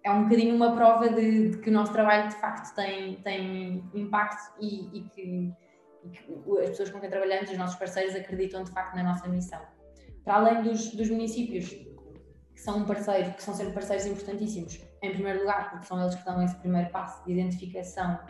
é 0.05 0.13
um 0.13 0.25
bocadinho 0.25 0.55
uma 0.55 0.77
prova 0.77 1.09
de, 1.09 1.51
de, 1.51 1.59
que 1.59 1.71
o 1.71 1.73
nosso 1.73 1.93
trabalho 1.93 2.29
de 2.29 2.37
facto 2.37 2.73
tem, 2.77 3.17
tem 3.17 3.83
impacto 3.93 4.55
e, 4.61 4.99
e, 4.99 5.03
que, 5.09 5.53
e, 6.05 6.09
que, 6.09 6.61
as 6.63 6.69
pessoas 6.69 6.91
com 6.91 7.01
quem 7.01 7.11
trabalhamos, 7.11 7.51
os 7.51 7.59
nossos 7.59 7.75
parceiros, 7.77 8.15
acreditam 8.15 8.63
de 8.63 8.71
facto 8.71 8.95
na 8.95 9.03
nossa 9.03 9.27
missão. 9.27 9.61
Para 10.23 10.35
além 10.35 10.63
dos, 10.63 10.95
dos 10.95 11.11
municípios 11.11 11.75
são 12.55 12.79
um 12.79 12.85
parceiro, 12.85 13.33
que 13.33 13.43
são 13.43 13.53
sempre 13.53 13.73
parceiros 13.73 14.07
importantíssimos, 14.07 14.81
em 15.03 15.11
primeiro 15.11 15.41
lugar, 15.41 15.71
porque 15.73 15.87
são 15.87 16.01
eles 16.01 16.15
que 16.15 16.25
dão 16.25 16.41
esse 16.41 16.55
primeiro 16.59 16.91
passo 16.91 17.25
de 17.25 17.33
identificação, 17.33 18.21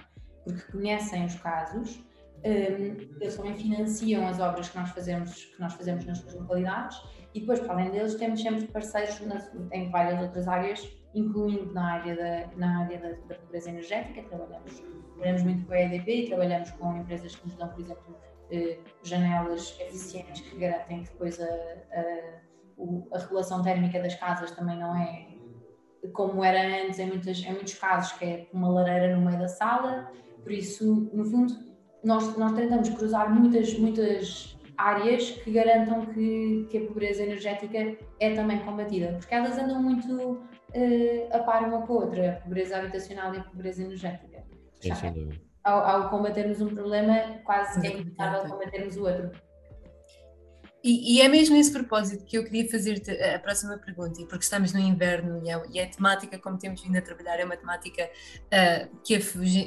porque 0.45 0.73
conhecem 0.73 1.25
os 1.25 1.35
casos, 1.37 2.05
um, 2.45 3.21
eles 3.21 3.37
também 3.37 3.55
financiam 3.55 4.27
as 4.29 4.39
obras 4.39 4.69
que 4.69 4.79
nós 4.79 4.91
fazemos, 4.91 5.45
que 5.47 5.61
nós 5.61 5.73
fazemos 5.75 6.05
nas 6.05 6.19
suas 6.19 6.35
localidades 6.35 7.01
e 7.33 7.41
depois, 7.41 7.61
para 7.61 7.73
além 7.73 7.91
deles, 7.91 8.15
temos 8.15 8.41
sempre 8.41 8.67
parceiros 8.69 9.21
nas, 9.23 9.51
em 9.73 9.91
várias 9.91 10.21
outras 10.21 10.47
áreas, 10.47 10.87
incluindo 11.15 11.73
na 11.73 11.95
área 11.95 12.17
da, 12.17 12.57
na 12.57 12.81
área 12.83 12.99
da, 12.99 13.09
da 13.29 13.35
pobreza 13.41 13.71
energética, 13.71 14.23
trabalhamos, 14.29 14.83
trabalhamos 15.15 15.43
muito 15.43 15.67
com 15.67 15.73
a 15.73 15.81
EDP, 15.81 16.27
trabalhamos 16.29 16.71
com 16.73 16.97
empresas 16.97 17.35
que 17.35 17.47
nos 17.47 17.57
dão, 17.57 17.69
por 17.69 17.81
exemplo, 17.81 18.17
eh, 18.51 18.79
janelas 19.03 19.77
eficientes 19.81 20.43
que 20.43 20.59
garantem 20.59 21.03
que 21.03 21.11
depois 21.11 21.41
a, 21.41 21.45
a 21.45 22.45
a 23.13 23.19
regulação 23.19 23.63
térmica 23.63 24.01
das 24.01 24.15
casas 24.15 24.51
também 24.51 24.79
não 24.79 24.95
é 24.97 25.29
como 26.13 26.45
era 26.45 26.85
antes. 26.85 26.99
Em, 26.99 27.07
muitas, 27.07 27.39
em 27.39 27.53
muitos 27.53 27.75
casos, 27.75 28.13
que 28.13 28.25
é 28.25 28.49
uma 28.53 28.69
lareira 28.69 29.17
no 29.17 29.25
meio 29.25 29.39
da 29.39 29.49
sala, 29.49 30.11
por 30.45 30.53
isso, 30.53 31.11
no 31.13 31.25
fundo, 31.25 31.55
nós, 32.05 32.37
nós 32.37 32.53
tentamos 32.53 32.91
cruzar 32.91 33.35
muitas, 33.35 33.77
muitas 33.79 34.57
áreas 34.77 35.31
que 35.31 35.51
garantam 35.51 36.07
que, 36.07 36.67
que 36.71 36.79
a 36.79 36.87
pobreza 36.87 37.23
energética 37.23 37.97
é 38.21 38.35
também 38.35 38.59
combatida, 38.61 39.17
porque 39.19 39.35
elas 39.35 39.59
andam 39.59 39.83
muito 39.83 40.13
uh, 40.13 41.29
a 41.33 41.39
par 41.41 41.65
uma 41.65 41.83
com 41.87 41.95
a 41.95 41.97
outra, 41.97 42.33
a 42.33 42.35
pobreza 42.43 42.77
habitacional 42.77 43.35
e 43.35 43.39
a 43.39 43.45
pobreza 43.45 43.83
energética. 43.83 44.45
Sim, 44.81 44.95
sem 44.95 45.13
dúvida. 45.13 45.41
ao, 45.65 45.81
ao 45.81 46.11
combatermos 46.11 46.61
um 46.61 46.69
problema, 46.69 47.41
quase 47.45 47.81
que 47.81 47.87
é 47.87 47.91
inevitável 47.93 48.51
combatermos 48.51 48.97
o 48.97 49.05
outro. 49.05 49.31
E, 50.85 51.17
e, 51.17 51.23
é 51.23 51.29
mesmo 51.29 51.57
nesse 51.57 51.73
propósito 51.73 52.26
que 52.26 52.37
eu 52.37 52.45
queria 52.45 52.71
fazer-te 52.71 53.11
a 53.11 53.38
próxima 53.38 53.79
pergunta, 53.79 54.21
e 54.21 54.26
porque 54.26 54.45
estamos 54.45 54.75
no 54.75 54.79
inverno 54.79 55.41
e, 55.43 55.49
é, 55.49 55.62
e 55.73 55.81
a 55.81 55.88
temática, 55.88 56.38
como 56.38 56.59
temos 56.59 56.83
vindo 56.83 56.99
a 56.99 57.00
trabalhar, 57.00 57.41
é 57.41 57.45
uma 57.47 57.57
temática 57.57 58.05
uh, 58.05 58.95
que, 59.03 59.19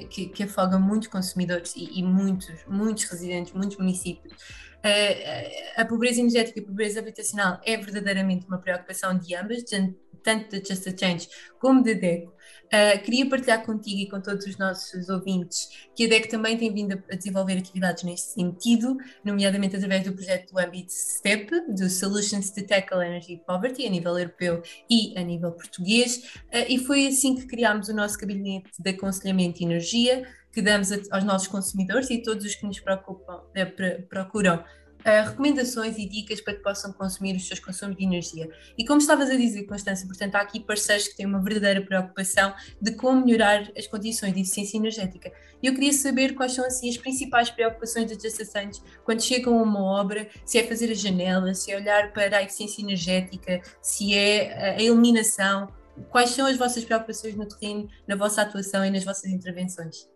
que, 0.09 0.25
que, 0.27 0.43
afoga 0.43 0.77
muitos 0.77 1.07
consumidores 1.07 1.75
e, 1.75 1.99
e, 1.99 2.03
muitos, 2.03 2.63
muitos 2.67 3.05
residentes, 3.05 3.51
muitos 3.51 3.77
municípios. 3.77 4.31
Uh, 4.31 5.81
a 5.81 5.85
pobreza 5.85 6.19
energética 6.19 6.59
e 6.59 6.61
a 6.61 6.65
pobreza 6.67 6.99
habitacional 6.99 7.59
é 7.65 7.75
verdadeiramente 7.77 8.45
uma 8.45 8.59
preocupação 8.59 9.17
de 9.17 9.33
ambas, 9.33 9.63
tanto 9.63 9.97
da 10.35 10.57
Just 10.57 10.87
a 10.87 10.97
Change 10.97 11.29
como 11.59 11.83
da 11.83 11.93
DECO. 11.93 12.35
Uh, 12.67 13.01
queria 13.01 13.29
partilhar 13.29 13.65
contigo 13.65 14.01
e 14.01 14.09
com 14.09 14.19
todos 14.19 14.45
os 14.45 14.57
nossos 14.57 15.07
ouvintes 15.07 15.69
que 15.95 16.05
a 16.05 16.09
DEC 16.09 16.27
também 16.27 16.57
tem 16.57 16.73
vindo 16.73 17.01
a 17.09 17.15
desenvolver 17.15 17.57
atividades 17.57 18.03
neste 18.03 18.33
sentido, 18.33 18.97
nomeadamente 19.23 19.77
através 19.77 20.03
do 20.03 20.11
projeto 20.11 20.51
do 20.51 20.59
Ambit 20.59 20.91
STEP, 20.91 21.49
do 21.73 21.89
Solutions 21.89 22.49
to 22.49 22.65
Tackle 22.67 23.01
Energy 23.01 23.41
Poverty, 23.47 23.85
a 23.85 23.89
nível 23.89 24.19
europeu 24.19 24.61
e 24.89 25.17
a 25.17 25.23
nível 25.23 25.53
português, 25.53 26.17
uh, 26.53 26.65
e 26.67 26.77
foi 26.79 27.07
assim 27.07 27.35
que 27.35 27.47
criámos 27.47 27.87
o 27.87 27.93
nosso 27.93 28.17
gabinete 28.17 28.69
de 28.77 28.89
aconselhamento 28.89 29.61
e 29.61 29.65
energia, 29.65 30.27
que 30.51 30.61
damos 30.61 30.91
a, 30.91 30.97
aos 31.11 31.23
nossos 31.23 31.47
consumidores 31.47 32.09
e 32.09 32.15
a 32.15 32.21
todos 32.21 32.45
os 32.45 32.53
que 32.53 32.65
nos 32.65 32.81
preocupam, 32.81 33.37
uh, 33.37 34.07
procuram 34.09 34.61
uh, 35.07 35.29
recomendações 35.29 35.97
e 35.97 36.05
dicas 36.05 36.41
para 36.41 36.53
que 36.53 36.61
possam 36.61 36.91
consumir 36.91 37.35
os 37.35 37.47
seus 37.47 37.59
consumos 37.59 37.95
de 37.95 38.03
energia. 38.03 38.49
E 38.77 38.85
como 38.85 38.99
estavas 38.99 39.29
a 39.29 39.35
dizer, 39.35 39.63
Constância, 39.63 40.05
portanto, 40.05 40.35
há 40.35 40.41
aqui 40.41 40.59
parceiros 40.59 41.07
que 41.07 41.15
têm 41.15 41.25
uma 41.25 41.41
verdadeira 41.41 41.81
preocupação 41.81 42.53
de 42.81 42.91
como 42.91 43.25
melhorar 43.25 43.71
as 43.77 43.87
condições 43.87 44.33
de 44.33 44.41
eficiência 44.41 44.77
energética. 44.77 45.31
Eu 45.63 45.73
queria 45.73 45.93
saber 45.93 46.35
quais 46.35 46.53
são 46.53 46.65
assim 46.65 46.89
as 46.89 46.97
principais 46.97 47.49
preocupações 47.49 48.09
das 48.09 48.17
adjacentes 48.17 48.83
quando 49.03 49.23
chegam 49.23 49.57
a 49.57 49.63
uma 49.63 49.81
obra, 49.81 50.27
se 50.45 50.57
é 50.59 50.63
fazer 50.63 50.91
as 50.91 50.99
janelas, 50.99 51.59
se 51.59 51.71
é 51.71 51.77
olhar 51.77 52.11
para 52.11 52.37
a 52.37 52.43
eficiência 52.43 52.81
energética, 52.81 53.61
se 53.81 54.13
é 54.13 54.75
a 54.75 54.81
iluminação. 54.81 55.67
Quais 56.09 56.29
são 56.29 56.45
as 56.45 56.57
vossas 56.57 56.85
preocupações 56.85 57.35
no 57.35 57.47
terreno, 57.47 57.89
na 58.07 58.15
vossa 58.15 58.41
atuação 58.43 58.85
e 58.85 58.91
nas 58.91 59.03
vossas 59.03 59.31
intervenções? 59.31 60.07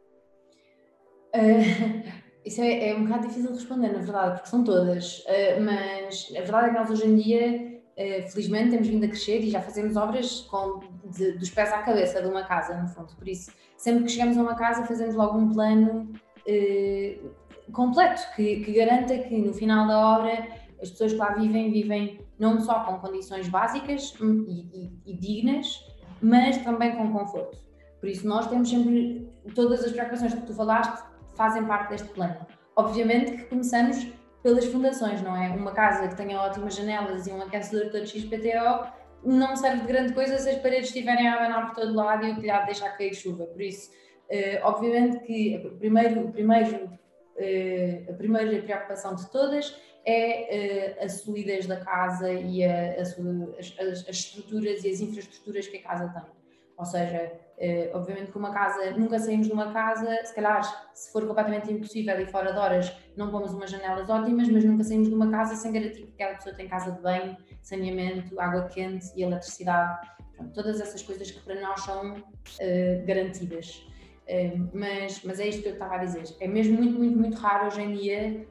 Uh, 1.34 2.22
Isso 2.46 2.62
é, 2.62 2.90
é, 2.90 2.96
um 2.96 3.04
bocado 3.04 3.28
difícil 3.28 3.52
de 3.52 3.58
responder, 3.58 3.90
na 3.90 4.00
verdade, 4.00 4.36
porque 4.36 4.50
são 4.50 4.64
todas. 4.64 5.20
Uh, 5.20 5.62
mas 5.62 6.28
a 6.36 6.42
verdade 6.42 6.68
é 6.68 6.70
que 6.70 6.80
nós 6.80 6.90
hoje 6.90 7.08
em 7.08 7.16
dia, 7.16 7.82
uh, 7.98 8.32
felizmente, 8.32 8.72
temos 8.72 8.88
vindo 8.88 9.04
a 9.06 9.08
crescer 9.08 9.42
e 9.42 9.50
já 9.50 9.62
fazemos 9.62 9.96
obras 9.96 10.42
com, 10.42 10.80
de, 11.06 11.34
dos 11.34 11.50
pés 11.52 11.72
à 11.72 11.80
cabeça 11.80 12.22
de 12.22 12.28
uma 12.28 12.44
casa, 12.44 12.76
no 12.82 12.88
fundo. 12.88 13.16
Por 13.16 13.28
isso, 13.28 13.52
sempre 13.78 14.06
que 14.06 14.10
chegamos 14.12 14.38
a 14.38 14.42
uma 14.42 14.56
casa, 14.56 14.86
fazemos 14.86 15.14
logo 15.14 15.38
um 15.38 15.54
plano 15.54 16.12
uh, 16.48 17.72
completo 17.72 18.22
que, 18.36 18.62
que 18.62 18.74
garanta 18.74 19.18
que 19.20 19.38
no 19.38 19.54
final 19.54 19.88
da 19.88 20.18
obra 20.18 20.48
as 20.82 20.90
pessoas 20.90 21.14
que 21.14 21.20
lá 21.20 21.34
vivem, 21.34 21.72
vivem 21.72 22.20
não 22.40 22.60
só 22.60 22.84
com 22.84 22.98
condições 22.98 23.48
básicas 23.48 24.16
e, 24.20 24.26
e, 24.26 24.92
e 25.06 25.14
dignas, 25.16 25.86
mas 26.20 26.58
também 26.64 26.96
com 26.96 27.12
conforto. 27.12 27.58
Por 28.00 28.10
isso, 28.10 28.28
nós 28.28 28.48
temos 28.48 28.68
sempre 28.68 29.30
todas 29.54 29.84
as 29.84 29.92
preocupações 29.92 30.34
que 30.34 30.42
tu 30.42 30.56
falaste 30.56 31.11
fazem 31.36 31.66
parte 31.66 31.90
deste 31.90 32.10
plano. 32.10 32.46
Obviamente 32.76 33.34
que 33.34 33.44
começamos 33.46 34.08
pelas 34.44 34.66
fundações, 34.66 35.22
não 35.22 35.36
é? 35.36 35.50
Uma 35.50 35.72
casa 35.72 36.08
que 36.08 36.16
tenha 36.16 36.42
ótimas 36.42 36.76
janelas 36.76 37.28
e 37.28 37.32
um 37.32 37.42
aquecedor 37.42 37.92
todo 37.92 38.08
XPTO 38.08 38.92
não 39.24 39.56
serve 39.56 39.82
de 39.82 39.88
grande 39.88 40.14
coisa 40.14 40.38
se 40.38 40.50
as 40.50 40.58
paredes 40.58 40.88
estiverem 40.88 41.28
a 41.28 41.36
abanar 41.36 41.68
por 41.68 41.76
todo 41.76 41.94
lado 41.94 42.26
e 42.26 42.32
o 42.32 42.40
telhado 42.40 42.66
deixar 42.66 42.90
cair 42.98 43.14
chuva. 43.14 43.46
Por 43.46 43.62
isso, 43.62 43.92
uh, 43.92 44.64
obviamente 44.64 45.20
que 45.20 45.62
o 45.64 45.78
primeiro, 45.78 46.26
o 46.26 46.32
primeiro, 46.32 46.86
uh, 46.86 48.12
a 48.12 48.14
primeira 48.14 48.62
preocupação 48.64 49.16
de 49.16 49.30
todas 49.30 49.76
é 50.06 50.98
uh, 51.00 51.06
a 51.06 51.10
solidez 51.10 51.68
da 51.68 51.78
casa 51.78 52.34
e 52.34 52.64
a, 52.64 52.96
a, 52.98 53.02
as, 53.02 53.78
as, 53.80 54.08
estruturas 54.10 54.84
e 54.84 54.90
as 54.90 55.00
infraestruturas 55.00 55.68
que 55.68 55.78
a 55.78 55.84
casa 55.84 56.08
tem. 56.10 56.41
Ou 56.82 56.86
seja, 56.86 57.32
Uh, 57.62 57.96
obviamente 57.96 58.32
que 58.32 58.38
uma 58.40 58.52
casa, 58.52 58.90
nunca 58.98 59.20
saímos 59.20 59.46
de 59.46 59.54
uma 59.54 59.72
casa, 59.72 60.10
se 60.26 60.34
calhar, 60.34 60.90
se 60.96 61.12
for 61.12 61.28
completamente 61.28 61.72
impossível 61.72 62.20
e 62.20 62.26
fora 62.26 62.52
de 62.52 62.58
horas, 62.58 62.92
não 63.16 63.30
pomos 63.30 63.54
umas 63.54 63.70
janelas 63.70 64.10
ótimas, 64.10 64.50
mas 64.50 64.64
nunca 64.64 64.84
saímos 64.84 65.10
de 65.10 65.14
uma 65.14 65.30
casa 65.30 65.56
sem 65.56 65.72
garantir 65.72 66.08
que 66.08 66.14
aquela 66.14 66.38
pessoa 66.38 66.56
tem 66.56 66.68
casa 66.68 66.92
de 66.92 67.00
banho, 67.00 67.38
saneamento, 67.62 68.40
água 68.40 68.68
quente 68.68 69.12
e 69.16 69.22
eletricidade. 69.22 70.10
Todas 70.56 70.82
essas 70.82 71.04
coisas 71.04 71.30
que 71.30 71.40
para 71.42 71.62
nós 71.62 71.82
são 71.82 72.16
uh, 72.16 73.06
garantidas. 73.06 73.88
Uh, 74.28 74.68
mas, 74.74 75.22
mas 75.24 75.40
é 75.40 75.48
isto 75.48 75.62
que 75.62 75.68
eu 75.68 75.74
estava 75.74 75.98
a 75.98 75.98
dizer. 76.00 76.24
É 76.40 76.48
mesmo 76.48 76.78
muito, 76.78 76.98
muito, 76.98 77.16
muito 77.16 77.38
raro 77.38 77.68
hoje 77.68 77.82
em 77.84 77.94
dia 77.94 78.48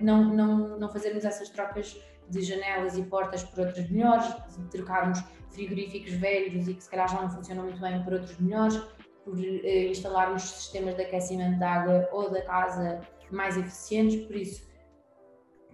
não, 0.00 0.22
não, 0.22 0.78
não 0.78 0.88
fazermos 0.90 1.24
essas 1.24 1.48
trocas 1.48 1.98
de 2.28 2.42
janelas 2.42 2.96
e 2.96 3.02
portas 3.02 3.42
por 3.44 3.66
outras 3.66 3.88
melhores, 3.90 4.26
de 4.56 4.68
trocarmos 4.70 5.22
frigoríficos 5.50 6.12
velhos 6.14 6.68
e 6.68 6.74
que 6.74 6.82
se 6.82 6.90
calhar 6.90 7.08
já 7.08 7.20
não 7.20 7.30
funcionam 7.30 7.64
muito 7.64 7.80
bem 7.80 8.02
por 8.02 8.12
outros 8.12 8.38
melhores, 8.38 8.76
por 9.24 9.38
eh, 9.38 9.88
instalarmos 9.88 10.42
sistemas 10.42 10.94
de 10.94 11.02
aquecimento 11.02 11.58
da 11.58 11.70
água 11.70 12.08
ou 12.12 12.30
da 12.30 12.42
casa 12.42 13.00
mais 13.30 13.56
eficientes, 13.56 14.24
por 14.26 14.36
isso, 14.36 14.68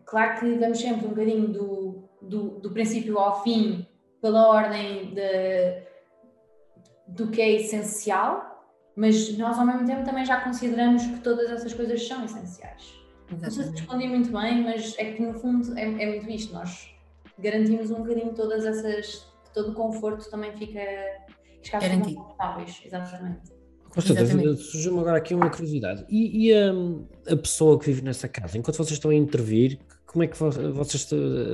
claro 0.07 0.41
que 0.41 0.55
vamos 0.57 0.81
sempre 0.81 1.07
um 1.07 1.11
bocadinho 1.11 1.49
do, 1.49 2.09
do, 2.23 2.61
do 2.61 2.71
princípio 2.71 3.19
ao 3.19 3.43
fim, 3.43 3.87
pela 4.23 4.49
ordem 4.49 5.13
de, 5.13 5.83
do 7.09 7.29
que 7.31 7.43
é 7.43 7.53
essencial, 7.53 8.53
mas 8.95 9.37
nós 9.37 9.59
ao 9.59 9.67
mesmo 9.67 9.85
tempo 9.85 10.05
também 10.05 10.25
já 10.25 10.41
consideramos 10.41 11.05
que 11.05 11.21
todas 11.21 11.51
essas 11.51 11.75
coisas 11.75 12.07
são 12.07 12.25
essenciais. 12.25 13.02
Exatamente. 13.33 13.43
Não 13.43 13.51
sei 13.51 13.65
se 13.65 13.71
respondi 13.71 14.09
muito 14.09 14.33
bem, 14.33 14.63
mas 14.63 14.95
é 14.99 15.13
que 15.13 15.23
no 15.23 15.35
fundo 15.35 15.79
é, 15.79 15.83
é 15.83 16.07
muito 16.07 16.31
isto, 16.31 16.53
nós 16.53 16.95
garantimos 17.39 17.91
um 17.91 18.03
bocadinho 18.03 18.35
todas 18.35 18.65
essas 18.65 19.33
todo 19.53 19.73
o 19.73 19.75
conforto 19.75 20.29
também 20.31 20.53
fica 20.57 20.81
garantido. 21.71 22.17
confortáveis, 22.17 22.81
exatamente. 22.85 23.41
surgiu-me 24.57 25.01
agora 25.01 25.19
aqui 25.19 25.35
uma 25.35 25.51
curiosidade. 25.51 26.05
E, 26.09 26.49
e 26.49 26.55
a, 26.55 26.73
a, 27.31 27.37
pessoa 27.37 27.79
que 27.79 27.87
vive 27.87 28.03
nessa 28.03 28.27
casa, 28.27 28.57
enquanto 28.57 28.77
vocês 28.77 28.93
estão 28.93 29.11
a 29.11 29.15
intervir, 29.15 29.79
como 30.07 30.25
é 30.25 30.27
que 30.27 30.37
vocês, 30.37 31.09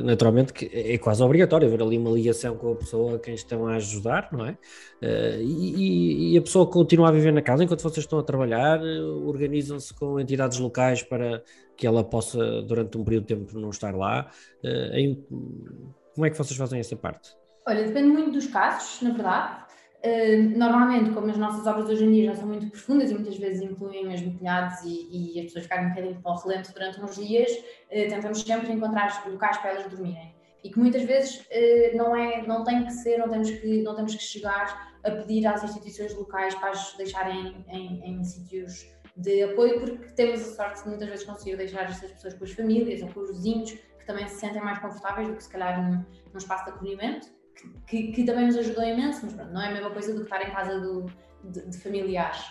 naturalmente, 0.04 0.52
que 0.52 0.66
é 0.72 0.98
quase 0.98 1.22
obrigatório 1.22 1.68
haver 1.68 1.80
ali 1.80 1.96
uma 1.96 2.10
ligação 2.10 2.56
com 2.56 2.72
a 2.72 2.74
pessoa 2.74 3.14
a 3.14 3.18
quem 3.18 3.34
estão 3.34 3.66
a 3.66 3.76
ajudar, 3.76 4.28
não 4.32 4.46
é? 4.46 4.52
Uh, 5.00 5.40
e, 5.42 6.34
e, 6.34 6.38
a 6.38 6.42
pessoa 6.42 6.66
continua 6.66 7.08
a 7.08 7.12
viver 7.12 7.32
na 7.32 7.40
casa 7.40 7.62
enquanto 7.62 7.82
vocês 7.82 8.04
estão 8.04 8.18
a 8.18 8.22
trabalhar, 8.22 8.80
organizam-se 9.24 9.94
com 9.94 10.18
entidades 10.18 10.58
locais 10.58 11.04
para 11.04 11.42
que 11.78 11.86
ela 11.86 12.02
possa, 12.02 12.60
durante 12.62 12.98
um 12.98 13.04
período 13.04 13.26
de 13.26 13.36
tempo, 13.36 13.58
não 13.58 13.70
estar 13.70 13.94
lá. 13.94 14.28
Uh, 14.64 14.94
em, 14.96 15.14
como 16.12 16.26
é 16.26 16.30
que 16.30 16.36
vocês 16.36 16.58
fazem 16.58 16.80
essa 16.80 16.96
parte? 16.96 17.30
Olha, 17.64 17.84
depende 17.84 18.08
muito 18.08 18.32
dos 18.32 18.48
casos, 18.48 19.00
na 19.00 19.10
verdade. 19.10 19.62
Uh, 20.04 20.58
normalmente, 20.58 21.10
como 21.10 21.30
as 21.30 21.38
nossas 21.38 21.64
obras 21.68 21.88
hoje 21.88 22.04
em 22.04 22.12
dia 22.12 22.24
já 22.26 22.34
são 22.34 22.48
muito 22.48 22.68
profundas 22.68 23.10
e 23.12 23.14
muitas 23.14 23.36
vezes 23.36 23.62
incluem 23.62 24.06
mesmo 24.06 24.36
telhados 24.36 24.82
e, 24.84 25.36
e 25.36 25.38
as 25.38 25.46
pessoas 25.46 25.64
ficarem 25.64 25.86
um 25.86 25.88
bocadinho 25.90 26.20
para 26.20 26.32
o 26.32 26.36
relento 26.36 26.72
durante 26.72 27.00
uns 27.00 27.14
dias, 27.14 27.52
uh, 27.52 28.08
tentamos 28.08 28.40
sempre 28.40 28.72
encontrar 28.72 29.24
locais 29.30 29.56
para 29.58 29.70
elas 29.70 29.86
dormirem. 29.88 30.34
E 30.64 30.70
que 30.70 30.78
muitas 30.80 31.02
vezes 31.04 31.36
uh, 31.36 31.96
não, 31.96 32.16
é, 32.16 32.44
não 32.44 32.64
tem 32.64 32.84
que 32.84 32.92
ser, 32.92 33.18
não 33.18 33.28
temos 33.28 33.50
que, 33.52 33.82
não 33.82 33.94
temos 33.94 34.16
que 34.16 34.22
chegar 34.22 34.98
a 35.04 35.10
pedir 35.12 35.46
às 35.46 35.62
instituições 35.62 36.12
locais 36.14 36.56
para 36.56 36.70
as 36.70 36.96
deixarem 36.96 37.64
em, 37.68 37.76
em, 37.76 38.10
em 38.10 38.24
sítios 38.24 38.84
de 39.18 39.42
apoio, 39.42 39.80
porque 39.80 40.08
temos 40.12 40.40
a 40.40 40.54
sorte 40.54 40.82
de 40.82 40.88
muitas 40.88 41.08
vezes 41.08 41.26
conseguir 41.26 41.56
deixar 41.56 41.84
essas 41.84 42.12
pessoas 42.12 42.34
com 42.34 42.44
as 42.44 42.52
famílias 42.52 43.02
ou 43.02 43.08
com 43.08 43.20
os 43.20 43.30
vizinhos, 43.30 43.72
que 43.72 44.06
também 44.06 44.26
se 44.28 44.36
sentem 44.36 44.62
mais 44.62 44.78
confortáveis 44.78 45.28
do 45.28 45.34
que 45.34 45.42
se 45.42 45.50
calhar 45.50 45.82
num, 45.82 46.04
num 46.32 46.38
espaço 46.38 46.64
de 46.64 46.70
acolhimento 46.70 47.28
que, 47.86 48.12
que, 48.12 48.24
também 48.24 48.46
nos 48.46 48.56
ajudou 48.56 48.84
imenso, 48.84 49.20
mas 49.24 49.34
pronto, 49.34 49.52
não 49.52 49.60
é 49.60 49.68
a 49.68 49.72
mesma 49.72 49.90
coisa 49.90 50.12
do 50.12 50.18
que 50.20 50.24
estar 50.24 50.46
em 50.46 50.52
casa 50.52 50.80
do, 50.80 51.06
de, 51.44 51.68
de 51.68 51.78
familiares. 51.78 52.44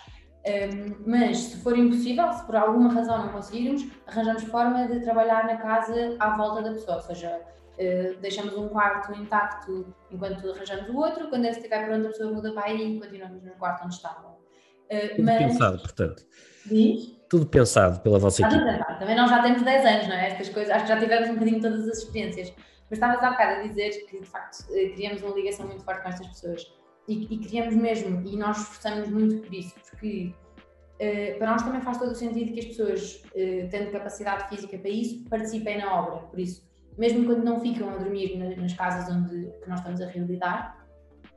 Um, 0.46 1.04
mas 1.06 1.38
se 1.38 1.56
for 1.62 1.76
impossível, 1.76 2.32
se 2.32 2.44
por 2.46 2.56
alguma 2.56 2.92
razão 2.92 3.18
não 3.18 3.32
conseguirmos, 3.32 3.86
arranjamos 4.06 4.44
forma 4.44 4.86
de 4.86 5.00
trabalhar 5.00 5.46
na 5.46 5.56
casa 5.56 6.16
à 6.18 6.36
volta 6.36 6.62
da 6.62 6.72
pessoa, 6.72 6.96
ou 6.96 7.02
seja, 7.02 7.40
uh, 7.74 8.20
deixamos 8.20 8.56
um 8.56 8.68
quarto 8.68 9.12
intacto 9.14 9.94
enquanto 10.10 10.50
arranjamos 10.50 10.88
o 10.88 10.96
outro, 10.96 11.28
quando 11.28 11.44
esse 11.46 11.58
estiver 11.58 11.86
pronto 11.86 12.06
a 12.06 12.10
pessoa 12.10 12.32
muda 12.32 12.52
para 12.52 12.66
aí 12.66 12.96
e 12.96 13.00
continuamos 13.00 13.42
no 13.42 13.52
quarto 13.52 13.84
onde 13.84 13.94
estavam. 13.94 14.32
Uh, 14.90 15.16
Tudo 15.16 15.24
mas... 15.24 15.38
pensado, 15.38 15.78
portanto. 15.78 16.24
Diz? 16.68 17.18
Tudo 17.28 17.46
pensado 17.46 18.00
pela 18.00 18.18
vossa 18.18 18.42
equipe. 18.42 18.64
Também 18.98 19.16
nós 19.16 19.30
já 19.30 19.42
temos 19.42 19.62
10 19.62 19.84
anos, 19.84 20.08
não 20.08 20.14
é? 20.14 20.28
Estas 20.28 20.48
coisas, 20.48 20.72
acho 20.72 20.84
que 20.84 20.92
já 20.92 20.98
tivemos 20.98 21.28
um 21.28 21.34
bocadinho 21.34 21.60
todas 21.60 21.88
as 21.88 21.98
experiências. 21.98 22.52
Mas 22.90 22.98
estavas 22.98 23.22
há 23.22 23.30
bocado 23.30 23.60
a 23.60 23.62
dizer 23.62 23.90
que, 24.06 24.20
de 24.20 24.26
facto, 24.26 24.64
eh, 24.72 24.88
criamos 24.90 25.22
uma 25.22 25.34
ligação 25.34 25.66
muito 25.66 25.84
forte 25.84 26.02
com 26.02 26.08
estas 26.08 26.26
pessoas. 26.28 26.72
E, 27.06 27.34
e 27.34 27.38
criamos 27.38 27.74
mesmo, 27.74 28.26
e 28.26 28.36
nós 28.36 28.58
esforçamos 28.58 29.08
muito 29.08 29.42
por 29.42 29.54
isso, 29.54 29.74
porque 29.90 30.34
uh, 31.00 31.38
para 31.38 31.52
nós 31.52 31.62
também 31.62 31.80
faz 31.80 31.96
todo 31.96 32.10
o 32.12 32.14
sentido 32.14 32.52
que 32.52 32.60
as 32.60 32.66
pessoas, 32.66 33.22
uh, 33.34 33.68
tendo 33.70 33.90
capacidade 33.90 34.48
física 34.48 34.76
para 34.78 34.90
isso, 34.90 35.24
participem 35.28 35.78
na 35.78 36.00
obra. 36.00 36.18
Por 36.26 36.38
isso, 36.38 36.68
mesmo 36.98 37.24
quando 37.24 37.44
não 37.44 37.60
ficam 37.60 37.88
a 37.88 37.96
dormir 37.96 38.36
nas 38.58 38.74
casas 38.74 39.14
onde 39.14 39.50
que 39.62 39.68
nós 39.68 39.78
estamos 39.78 40.00
a 40.02 40.06
realizar, 40.06 40.86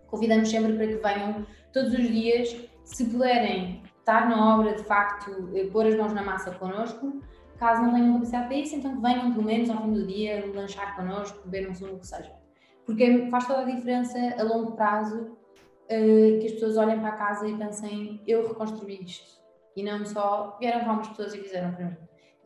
convidamos 0.08 0.50
sempre 0.50 0.74
para 0.74 0.88
que 0.88 0.96
venham 0.96 1.48
todos 1.72 1.94
os 1.94 2.08
dias, 2.08 2.54
se 2.84 3.06
puderem 3.06 3.81
estar 4.02 4.28
na 4.28 4.56
obra, 4.56 4.74
de 4.74 4.84
facto, 4.84 5.50
eh, 5.56 5.66
pôr 5.72 5.86
as 5.86 5.96
mãos 5.96 6.14
na 6.14 6.22
massa 6.22 6.52
connosco, 6.52 7.22
caso 7.58 7.84
não 7.84 7.94
tenham 7.94 8.14
capacidade 8.14 8.48
para 8.48 8.58
isso, 8.58 8.76
então 8.76 9.00
venham 9.02 9.32
pelo 9.32 9.46
menos 9.46 9.70
ao 9.70 9.78
fim 9.84 9.94
do 9.94 10.06
dia 10.06 10.44
lanchar 10.54 10.96
connosco, 10.96 11.48
beber 11.48 11.70
um 11.70 11.76
sumo, 11.76 11.94
o 11.94 12.00
que 12.00 12.08
seja. 12.08 12.32
Porque 12.86 13.28
faz 13.30 13.48
toda 13.48 13.62
a 13.62 13.66
diferença 13.66 14.18
a 14.38 14.44
longo 14.44 14.72
prazo 14.72 15.22
uh, 15.22 16.40
que 16.40 16.46
as 16.46 16.52
pessoas 16.54 16.78
olhem 16.78 17.00
para 17.00 17.10
a 17.10 17.16
casa 17.16 17.48
e 17.48 17.56
pensem, 17.56 18.22
eu 18.28 18.48
reconstruí 18.48 19.04
isto. 19.04 19.40
E 19.76 19.84
não 19.84 20.04
só 20.04 20.58
vieram 20.60 20.84
cá 20.84 20.92
umas 20.92 21.08
pessoas 21.10 21.34
e 21.36 21.38
fizeram 21.38 21.72
para 21.72 21.86
mim. 21.86 21.98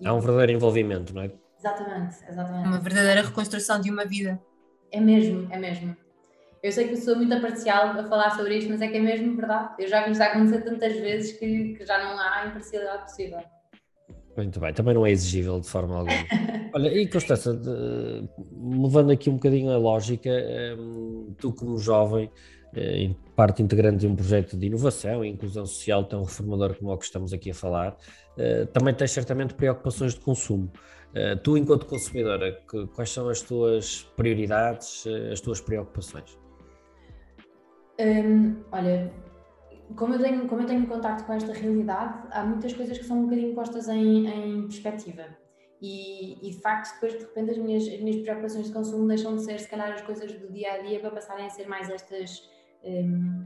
Há 0.04 0.14
um 0.14 0.20
verdadeiro 0.20 0.52
envolvimento, 0.52 1.16
não 1.16 1.24
é? 1.24 1.32
Exatamente, 1.58 2.18
exatamente. 2.30 2.68
Uma 2.68 2.80
verdadeira 2.80 3.22
reconstrução 3.22 3.80
de 3.80 3.90
uma 3.90 4.06
vida. 4.06 4.40
É 4.92 5.00
mesmo, 5.00 5.48
é 5.50 5.58
mesmo. 5.58 5.96
Eu 6.66 6.72
sei 6.72 6.88
que 6.88 6.94
eu 6.94 6.98
sou 6.98 7.16
muito 7.16 7.40
parcial 7.40 7.90
a 7.90 8.04
falar 8.06 8.32
sobre 8.32 8.58
isto, 8.58 8.72
mas 8.72 8.82
é 8.82 8.88
que 8.88 8.98
é 8.98 9.00
mesmo 9.00 9.36
verdade. 9.36 9.76
Eu 9.78 9.88
já 9.88 10.04
vi 10.04 10.10
isto 10.10 10.24
acontecer 10.24 10.64
tantas 10.64 10.96
vezes 10.96 11.34
que, 11.34 11.76
que 11.76 11.86
já 11.86 12.04
não 12.04 12.20
há 12.20 12.48
imparcialidade 12.48 13.04
possível. 13.04 13.38
Muito 14.36 14.60
bem, 14.60 14.74
também 14.74 14.96
não 14.96 15.06
é 15.06 15.12
exigível 15.12 15.60
de 15.60 15.70
forma 15.70 15.96
alguma. 15.96 16.18
Olha, 16.74 16.88
e 16.90 17.08
Constança, 17.08 17.52
levando 18.52 19.12
aqui 19.12 19.30
um 19.30 19.36
bocadinho 19.36 19.70
a 19.70 19.78
lógica, 19.78 20.32
hum, 20.76 21.36
tu 21.38 21.54
como 21.54 21.78
jovem, 21.78 22.32
eh, 22.76 23.12
parte 23.36 23.62
integrante 23.62 23.98
de 23.98 24.08
um 24.08 24.16
projeto 24.16 24.58
de 24.58 24.66
inovação 24.66 25.24
e 25.24 25.30
inclusão 25.30 25.68
social 25.68 26.04
tão 26.06 26.24
reformador 26.24 26.74
como 26.80 26.92
o 26.92 26.98
que 26.98 27.06
estamos 27.06 27.32
aqui 27.32 27.52
a 27.52 27.54
falar, 27.54 27.96
eh, 28.40 28.66
também 28.74 28.92
tens 28.92 29.12
certamente 29.12 29.54
preocupações 29.54 30.16
de 30.16 30.20
consumo. 30.20 30.72
Eh, 31.14 31.36
tu, 31.36 31.60
enquanto 31.60 31.86
consumidora, 31.86 32.60
quais 32.96 33.12
são 33.12 33.30
as 33.30 33.40
tuas 33.40 34.02
prioridades, 34.18 35.06
as 35.32 35.40
tuas 35.40 35.62
preocupações? 35.62 36.44
Hum, 38.00 38.64
olha, 38.72 39.14
como 39.96 40.16
eu, 40.16 40.22
tenho, 40.22 40.48
como 40.48 40.62
eu 40.62 40.66
tenho 40.66 40.88
contato 40.88 41.26
com 41.26 41.34
esta 41.34 41.54
realidade, 41.54 42.28
há 42.32 42.44
muitas 42.44 42.74
coisas 42.74 42.98
que 42.98 43.04
são 43.06 43.20
um 43.20 43.24
bocadinho 43.24 43.56
postas 43.56 43.88
em, 43.88 44.28
em 44.28 44.62
perspectiva. 44.64 45.24
E, 45.82 46.48
e, 46.48 46.52
de 46.52 46.62
facto, 46.62 46.94
depois 46.96 47.14
de 47.14 47.20
repente 47.20 47.52
as 47.52 47.58
minhas, 47.58 47.84
as 47.88 48.00
minhas 48.00 48.22
preocupações 48.22 48.68
de 48.68 48.74
consumo 48.74 49.08
deixam 49.08 49.36
de 49.36 49.44
ser, 49.44 49.60
se 49.60 49.70
calhar, 49.70 49.92
as 49.92 50.02
coisas 50.02 50.34
do 50.34 50.52
dia 50.52 50.74
a 50.74 50.78
dia 50.80 51.00
para 51.00 51.12
passarem 51.12 51.46
a 51.46 51.50
ser 51.50 51.68
mais 51.68 51.90
estas 51.90 52.50
um, 52.84 53.46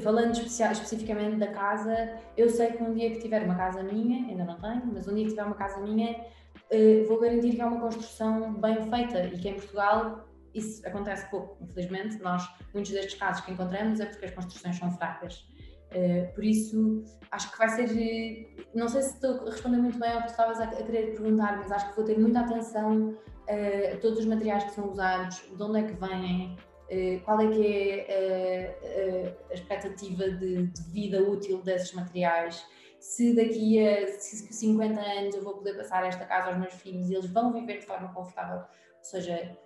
falando 0.00 0.32
especificamente 0.32 1.36
da 1.36 1.48
casa, 1.48 2.18
eu 2.36 2.48
sei 2.48 2.72
que 2.72 2.82
um 2.82 2.94
dia 2.94 3.10
que 3.10 3.18
tiver 3.20 3.42
uma 3.42 3.54
casa 3.54 3.82
minha, 3.82 4.26
ainda 4.28 4.44
não 4.44 4.58
tenho, 4.58 4.86
mas 4.92 5.06
um 5.06 5.14
dia 5.14 5.24
que 5.24 5.30
tiver 5.30 5.44
uma 5.44 5.54
casa 5.54 5.80
minha, 5.80 6.12
uh, 6.12 7.06
vou 7.06 7.20
garantir 7.20 7.54
que 7.54 7.60
é 7.60 7.66
uma 7.66 7.80
construção 7.80 8.54
bem 8.54 8.82
feita 8.88 9.26
e 9.26 9.38
que 9.38 9.48
em 9.48 9.54
Portugal 9.54 10.28
isso 10.54 10.86
acontece 10.86 11.28
pouco, 11.30 11.62
infelizmente. 11.62 12.18
Nós, 12.22 12.48
muitos 12.72 12.92
destes 12.92 13.14
casos 13.18 13.44
que 13.44 13.52
encontramos 13.52 14.00
é 14.00 14.06
porque 14.06 14.26
as 14.26 14.30
construções 14.32 14.76
são 14.76 14.90
fracas. 14.92 15.46
Uh, 15.90 16.32
por 16.34 16.42
isso, 16.42 17.04
acho 17.30 17.52
que 17.52 17.58
vai 17.58 17.68
ser. 17.68 18.56
Não 18.74 18.88
sei 18.88 19.02
se 19.02 19.14
estou 19.14 19.46
a 19.46 19.50
responder 19.50 19.76
muito 19.76 19.98
bem 19.98 20.10
ao 20.10 20.22
que 20.22 20.30
estavas 20.30 20.58
a, 20.60 20.64
a, 20.64 20.82
querer 20.82 21.14
perguntar, 21.14 21.58
mas 21.58 21.70
acho 21.70 21.90
que 21.90 21.96
vou 21.96 22.04
ter 22.04 22.18
muita 22.18 22.40
atenção 22.40 23.10
uh, 23.10 23.94
a 23.94 23.96
todos 24.00 24.20
os 24.20 24.24
materiais 24.24 24.64
que 24.64 24.70
são 24.70 24.90
usados, 24.90 25.42
de 25.54 25.62
onde 25.62 25.80
é 25.80 25.82
que 25.82 25.92
vêm, 25.92 26.56
eh, 26.94 27.20
qual 27.24 27.40
é 27.40 27.48
que 27.48 27.90
é 28.06 29.34
a, 29.50 29.54
expectativa 29.54 30.28
de, 30.28 30.66
de, 30.66 30.82
vida 30.90 31.22
útil 31.22 31.62
desses 31.62 31.94
materiais, 31.94 32.66
se 33.00 33.34
daqui 33.34 33.82
a 33.82 34.06
50 34.06 35.00
anos 35.00 35.34
eu 35.34 35.42
vou 35.42 35.54
poder 35.54 35.74
passar 35.74 36.06
esta 36.06 36.26
casa 36.26 36.50
aos 36.50 36.58
meus 36.58 36.74
filhos 36.74 37.08
e 37.08 37.14
eles 37.14 37.30
vão 37.30 37.50
viver 37.50 37.78
de 37.78 37.86
forma 37.86 38.12
confortável. 38.12 38.58
Ou 38.58 39.04
seja, 39.04 39.32
eh, 39.32 39.56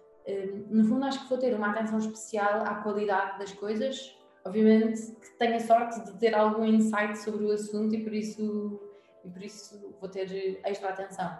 no 0.70 0.84
fundo 0.84 1.04
acho 1.04 1.22
que 1.22 1.28
vou 1.28 1.38
ter 1.38 1.54
uma 1.54 1.70
atenção 1.70 1.98
especial 1.98 2.62
à 2.62 2.76
qualidade 2.76 3.38
das 3.38 3.52
coisas, 3.52 4.16
obviamente 4.44 5.00
que 5.12 5.38
tenho 5.38 5.56
a 5.56 5.60
sorte 5.60 6.04
de 6.04 6.18
ter 6.18 6.34
algum 6.34 6.64
insight 6.64 7.18
sobre 7.18 7.44
o 7.44 7.52
assunto 7.52 7.94
e 7.94 8.02
por 8.02 8.12
isso, 8.12 8.80
e 9.24 9.28
por 9.28 9.42
isso 9.42 9.96
vou 10.00 10.08
ter 10.08 10.60
extra 10.64 10.90
atenção. 10.90 11.30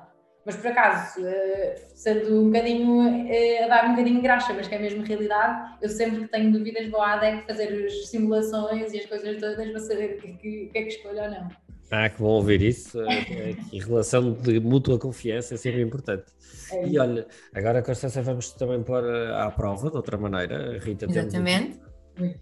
Mas 0.44 0.54
por 0.54 0.68
acaso, 0.68 1.26
eh, 1.26 1.74
sendo 1.92 2.42
um 2.42 2.46
bocadinho 2.46 3.28
eh, 3.28 3.64
a 3.64 3.66
dar 3.66 3.86
um 3.86 3.90
bocadinho 3.90 4.22
graxa, 4.22 4.52
mas 4.54 4.68
que 4.68 4.76
é 4.76 4.78
mesmo 4.78 5.02
realidade, 5.02 5.76
eu 5.82 5.88
sempre 5.88 6.20
que 6.20 6.28
tenho 6.28 6.52
dúvidas 6.52 6.88
vou 6.88 7.02
à 7.02 7.14
ADEC 7.14 7.44
fazer 7.48 7.84
as 7.84 8.06
simulações 8.06 8.92
e 8.92 9.00
as 9.00 9.06
coisas 9.06 9.40
todas 9.40 9.68
para 9.68 9.80
saber 9.80 10.14
o 10.14 10.20
que, 10.20 10.32
que, 10.34 10.66
que 10.66 10.78
é 10.78 10.82
que 10.82 10.88
escolho 10.88 11.22
ou 11.22 11.30
não. 11.30 11.48
Ah, 11.90 12.08
que 12.08 12.18
bom 12.20 12.30
ouvir 12.30 12.62
isso. 12.62 13.00
É 13.00 13.50
em 13.72 13.80
relação 13.80 14.32
de 14.32 14.58
mútua 14.60 14.98
confiança 14.98 15.54
é 15.54 15.56
sempre 15.56 15.82
importante. 15.82 16.24
É 16.72 16.88
e 16.88 16.98
olha, 16.98 17.26
agora 17.54 17.82
com 17.82 17.92
a 17.92 18.22
vamos 18.22 18.50
também 18.52 18.82
pôr 18.82 19.04
eh, 19.04 19.32
à 19.34 19.50
prova 19.50 19.90
de 19.90 19.96
outra 19.96 20.18
maneira. 20.18 20.78
Rita, 20.78 21.06
Exatamente. 21.08 21.80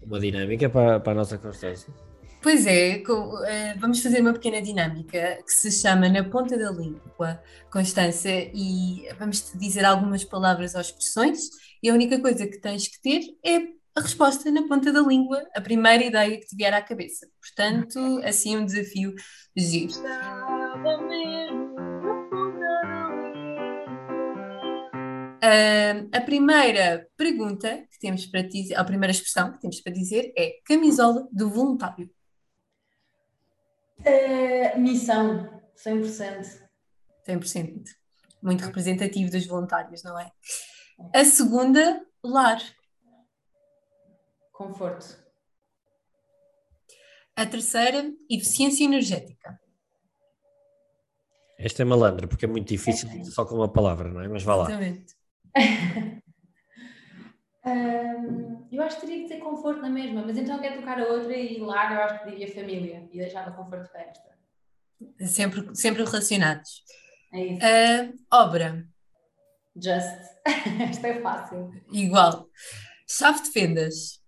uma 0.05 0.19
dinâmica 0.19 0.69
para, 0.69 0.99
para 0.99 1.11
a 1.11 1.15
nossa 1.15 1.37
Constância. 1.37 1.93
Pois 2.41 2.67
é, 2.67 3.01
eh, 3.47 3.75
vamos 3.79 4.01
fazer 4.01 4.21
uma 4.21 4.33
pequena 4.33 4.61
dinâmica 4.61 5.39
que 5.43 5.51
se 5.51 5.71
chama 5.71 6.07
Na 6.09 6.23
Ponta 6.23 6.57
da 6.57 6.71
Língua, 6.71 7.41
Constância, 7.71 8.51
e 8.53 9.07
vamos 9.17 9.41
te 9.41 9.57
dizer 9.57 9.83
algumas 9.83 10.23
palavras 10.23 10.75
ou 10.75 10.81
expressões, 10.81 11.49
e 11.81 11.89
a 11.89 11.93
única 11.93 12.19
coisa 12.19 12.45
que 12.45 12.59
tens 12.59 12.87
que 12.87 13.01
ter 13.01 13.21
é 13.43 13.74
a 13.95 14.01
resposta 14.01 14.51
na 14.51 14.67
ponta 14.67 14.91
da 14.91 14.99
língua, 14.99 15.47
a 15.55 15.61
primeira 15.61 16.03
ideia 16.03 16.37
que 16.37 16.45
te 16.45 16.55
vier 16.55 16.73
à 16.73 16.81
cabeça. 16.81 17.25
Portanto, 17.39 18.21
assim 18.25 18.57
um 18.57 18.65
desafio 18.65 19.15
giro. 19.55 19.93
Uh, 25.37 26.09
a 26.11 26.21
primeira 26.21 27.07
pergunta 27.15 27.85
que 27.89 27.99
temos 27.99 28.25
para 28.25 28.41
dizer, 28.41 28.75
a 28.75 28.83
primeira 28.83 29.11
expressão 29.11 29.53
que 29.53 29.61
temos 29.61 29.79
para 29.79 29.93
dizer 29.93 30.33
é 30.37 30.55
camisola 30.65 31.25
do 31.31 31.49
voluntário. 31.49 32.09
Uh, 33.99 34.77
missão, 34.77 35.61
100%. 35.77 36.61
100%. 37.25 37.83
Muito 38.43 38.65
representativo 38.65 39.31
dos 39.31 39.47
voluntários, 39.47 40.03
não 40.03 40.19
é? 40.19 40.29
A 41.13 41.23
segunda, 41.23 42.05
lar. 42.21 42.61
Conforto. 44.55 45.23
A 47.35 47.45
terceira, 47.45 48.11
eficiência 48.29 48.85
energética. 48.85 49.59
Esta 51.57 51.81
é 51.81 51.85
malandra, 51.85 52.27
porque 52.27 52.45
é 52.45 52.47
muito 52.47 52.67
difícil 52.67 53.09
é. 53.09 53.23
só 53.25 53.45
com 53.45 53.55
uma 53.55 53.71
palavra, 53.71 54.09
não 54.09 54.21
é? 54.21 54.27
Mas 54.27 54.43
vá 54.43 54.55
lá. 54.55 54.65
Exatamente. 54.65 55.15
Um, 57.67 58.67
eu 58.71 58.83
acho 58.83 58.99
que 58.99 59.07
teria 59.07 59.23
que 59.23 59.27
ter 59.27 59.39
conforto 59.39 59.81
na 59.81 59.89
mesma, 59.89 60.21
mas 60.23 60.37
então 60.37 60.55
eu 60.55 60.61
quero 60.61 60.75
tocar 60.75 60.99
a 60.99 61.05
outra 61.05 61.35
e 61.35 61.57
lá 61.57 61.91
eu 61.91 62.03
acho 62.03 62.23
que 62.23 62.29
diria 62.29 62.53
família 62.53 63.09
e 63.11 63.17
deixava 63.17 63.49
conforto 63.53 63.89
para 63.89 64.01
esta. 64.01 64.37
Sempre, 65.25 65.75
sempre 65.75 66.03
relacionados. 66.03 66.83
É 67.33 67.43
isso. 67.43 67.65
Uh, 67.65 68.13
obra. 68.31 68.87
Just. 69.75 70.05
Esta 70.89 71.07
é 71.07 71.21
fácil. 71.21 71.71
Igual. 71.91 72.47
Chave 73.09 73.41
de 73.41 73.49
fendas. 73.49 74.23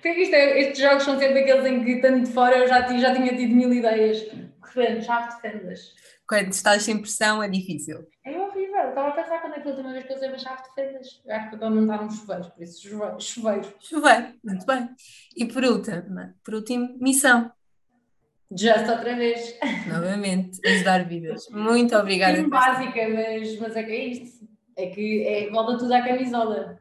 Porque 0.00 0.20
isto 0.20 0.34
é, 0.34 0.60
estes 0.60 0.78
jogos 0.78 1.02
são 1.02 1.18
sempre 1.18 1.40
aqueles 1.40 1.66
em 1.66 1.84
que, 1.84 1.90
estando 1.92 2.24
de 2.24 2.32
fora, 2.32 2.56
eu 2.56 2.68
já, 2.68 2.80
já 2.98 3.14
tinha 3.14 3.36
tido 3.36 3.54
mil 3.54 3.72
ideias. 3.72 4.24
Correndo, 4.60 5.02
chave 5.02 5.34
de 5.34 5.40
fendas 5.40 5.94
quando 6.28 6.52
estás 6.52 6.82
sem 6.82 7.00
pressão 7.00 7.42
é 7.42 7.48
difícil. 7.48 8.06
É 8.22 8.38
horrível. 8.38 8.90
Estava 8.90 9.08
a 9.08 9.12
pensar 9.12 9.40
quando 9.40 9.54
é 9.54 9.60
que 9.60 9.68
a 9.68 9.70
última 9.70 9.92
vez 9.92 10.04
que 10.04 10.12
eu 10.12 10.16
usei 10.16 10.28
uma 10.28 10.38
chave 10.38 10.62
de 10.62 10.74
fendas. 10.74 11.22
Eu 11.24 11.34
acho 11.34 11.50
que 11.50 11.56
para 11.56 11.70
montar 11.70 12.02
um 12.02 12.10
chuveiro, 12.10 12.50
por 12.50 12.62
isso 12.62 12.82
chuveiro. 13.18 13.74
Chuveiro, 13.80 14.34
muito 14.44 14.66
bem. 14.66 14.90
E 15.34 15.46
por 15.46 15.64
último, 15.64 16.34
por 16.44 16.54
último, 16.54 16.96
missão. 17.00 17.50
Just 18.50 18.88
outra 18.88 19.16
vez. 19.16 19.58
Novamente, 19.88 20.60
ajudar 20.66 21.04
vidas. 21.06 21.48
Muito 21.50 21.96
obrigada. 21.96 22.36
Sim, 22.36 22.48
básica, 22.48 23.08
mas, 23.08 23.58
mas 23.58 23.76
é 23.76 23.82
que 23.82 23.92
é 23.92 24.04
isto. 24.04 24.47
É 24.78 24.86
que 24.86 25.26
é, 25.26 25.50
volta 25.50 25.76
tudo 25.76 25.92
à 25.92 26.00
camisola. 26.00 26.80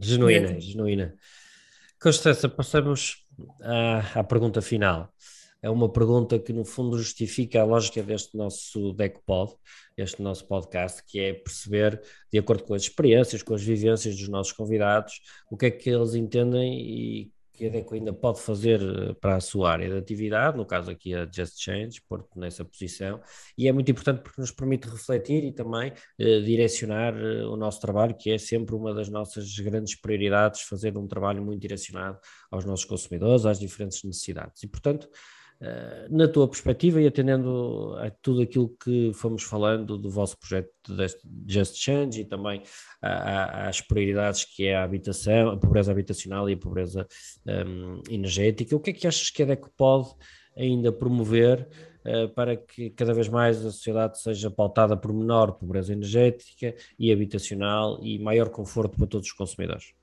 Genuína, 0.00 0.58
genuína. 0.58 1.14
Constância, 2.02 2.48
passamos 2.48 3.24
à, 3.62 4.20
à 4.20 4.24
pergunta 4.24 4.60
final 4.60 5.12
é 5.66 5.70
uma 5.70 5.90
pergunta 5.90 6.38
que, 6.38 6.52
no 6.52 6.64
fundo, 6.64 6.96
justifica 6.96 7.60
a 7.60 7.64
lógica 7.64 8.00
deste 8.00 8.36
nosso 8.36 8.92
DECPOD, 8.92 9.54
este 9.96 10.22
nosso 10.22 10.46
podcast, 10.46 11.02
que 11.04 11.18
é 11.18 11.32
perceber, 11.34 12.00
de 12.32 12.38
acordo 12.38 12.62
com 12.62 12.74
as 12.74 12.82
experiências, 12.82 13.42
com 13.42 13.52
as 13.52 13.62
vivências 13.62 14.16
dos 14.16 14.28
nossos 14.28 14.52
convidados, 14.52 15.20
o 15.50 15.56
que 15.56 15.66
é 15.66 15.70
que 15.70 15.90
eles 15.90 16.14
entendem 16.14 16.80
e 16.80 17.32
que 17.56 17.66
a 17.66 17.70
DECO 17.70 17.94
ainda 17.94 18.12
pode 18.12 18.40
fazer 18.40 18.80
eh, 18.80 19.14
para 19.20 19.36
a 19.36 19.40
sua 19.40 19.72
área 19.72 19.88
de 19.88 19.96
atividade, 19.96 20.56
no 20.56 20.66
caso 20.66 20.90
aqui 20.90 21.14
a 21.14 21.26
Just 21.30 21.58
Change, 21.58 22.02
pôr 22.08 22.24
nessa 22.36 22.64
posição, 22.64 23.20
e 23.56 23.66
é 23.66 23.72
muito 23.72 23.90
importante 23.90 24.22
porque 24.22 24.40
nos 24.40 24.50
permite 24.50 24.88
refletir 24.88 25.42
e 25.44 25.52
também 25.52 25.92
eh, 26.18 26.40
direcionar 26.40 27.14
eh, 27.16 27.44
o 27.46 27.56
nosso 27.56 27.80
trabalho, 27.80 28.14
que 28.14 28.30
é 28.30 28.38
sempre 28.38 28.74
uma 28.74 28.92
das 28.92 29.08
nossas 29.08 29.58
grandes 29.58 29.94
prioridades, 29.98 30.62
fazer 30.62 30.96
um 30.98 31.06
trabalho 31.06 31.42
muito 31.42 31.60
direcionado 31.60 32.18
aos 32.50 32.64
nossos 32.64 32.84
consumidores, 32.84 33.46
às 33.46 33.58
diferentes 33.58 34.04
necessidades. 34.04 34.62
E, 34.62 34.68
portanto, 34.68 35.08
Uh, 35.58 36.14
na 36.14 36.28
tua 36.28 36.46
perspectiva 36.46 37.00
e 37.00 37.06
atendendo 37.06 37.96
a 37.96 38.10
tudo 38.10 38.42
aquilo 38.42 38.68
que 38.76 39.10
fomos 39.14 39.42
falando 39.42 39.96
do 39.96 40.10
vosso 40.10 40.38
projeto 40.38 40.70
Just 41.48 41.76
Change 41.76 42.20
e 42.20 42.24
também 42.26 42.62
às 43.00 43.80
prioridades 43.80 44.44
que 44.44 44.66
é 44.66 44.76
a 44.76 44.84
habitação, 44.84 45.48
a 45.48 45.56
pobreza 45.56 45.90
habitacional 45.90 46.50
e 46.50 46.52
a 46.52 46.58
pobreza 46.58 47.06
um, 47.46 48.02
energética, 48.10 48.74
o 48.74 48.80
que 48.80 48.90
é 48.90 48.92
que 48.92 49.06
achas 49.06 49.30
que 49.30 49.42
a 49.42 49.46
DECO 49.46 49.70
pode 49.76 50.14
ainda 50.56 50.90
promover 50.90 51.68
uh, 52.04 52.28
para 52.30 52.56
que 52.56 52.90
cada 52.90 53.12
vez 53.12 53.28
mais 53.28 53.58
a 53.58 53.70
sociedade 53.70 54.20
seja 54.20 54.50
pautada 54.50 54.96
por 54.96 55.12
menor 55.12 55.52
pobreza 55.52 55.92
energética 55.92 56.74
e 56.98 57.12
habitacional 57.12 57.98
e 58.02 58.18
maior 58.18 58.48
conforto 58.48 58.96
para 58.96 59.06
todos 59.06 59.28
os 59.28 59.32
consumidores? 59.32 59.94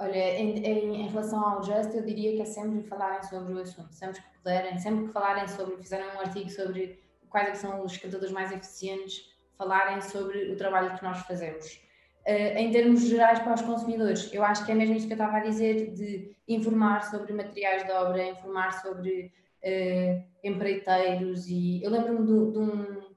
Olha, 0.00 0.38
em, 0.38 0.58
em, 0.58 1.02
em, 1.02 1.08
relação 1.08 1.44
ao 1.44 1.62
Just, 1.64 1.92
eu 1.92 2.04
diria 2.04 2.36
que 2.36 2.42
é 2.42 2.44
sempre 2.44 2.84
falarem 2.84 3.20
sobre 3.24 3.52
o 3.52 3.58
assunto, 3.58 3.92
sempre 3.92 4.20
que 4.20 4.38
puderem, 4.38 4.78
sempre 4.78 5.06
que 5.06 5.12
falarem 5.12 5.48
sobre, 5.48 5.76
fizeram 5.76 6.14
um 6.14 6.20
artigo 6.20 6.48
sobre 6.50 7.00
quais 7.28 7.48
é 7.48 7.54
são 7.54 7.84
os 7.84 7.96
cantadores 7.96 8.32
mais 8.32 8.52
eficientes, 8.52 9.28
falarem 9.56 10.00
sobre 10.00 10.52
o 10.52 10.56
trabalho 10.56 10.96
que 10.96 11.02
nós 11.02 11.18
fazemos. 11.22 11.80
Uh, 12.28 12.58
em 12.58 12.70
termos 12.70 13.06
gerais 13.08 13.38
para 13.38 13.54
os 13.54 13.62
consumidores, 13.62 14.30
eu 14.34 14.44
acho 14.44 14.66
que 14.66 14.70
é 14.70 14.74
mesmo 14.74 14.94
isso 14.94 15.06
que 15.06 15.14
eu 15.14 15.16
estava 15.16 15.38
a 15.38 15.40
dizer, 15.40 15.94
de 15.94 16.36
informar 16.46 17.02
sobre 17.04 17.32
materiais 17.32 17.86
de 17.86 17.90
obra, 17.90 18.22
informar 18.22 18.70
sobre 18.82 19.32
uh, 19.64 20.22
empreiteiros 20.44 21.46
e 21.48 21.82
eu 21.82 21.90
lembro-me 21.90 22.26
de, 22.26 22.52
de 22.52 22.58
um 22.58 23.08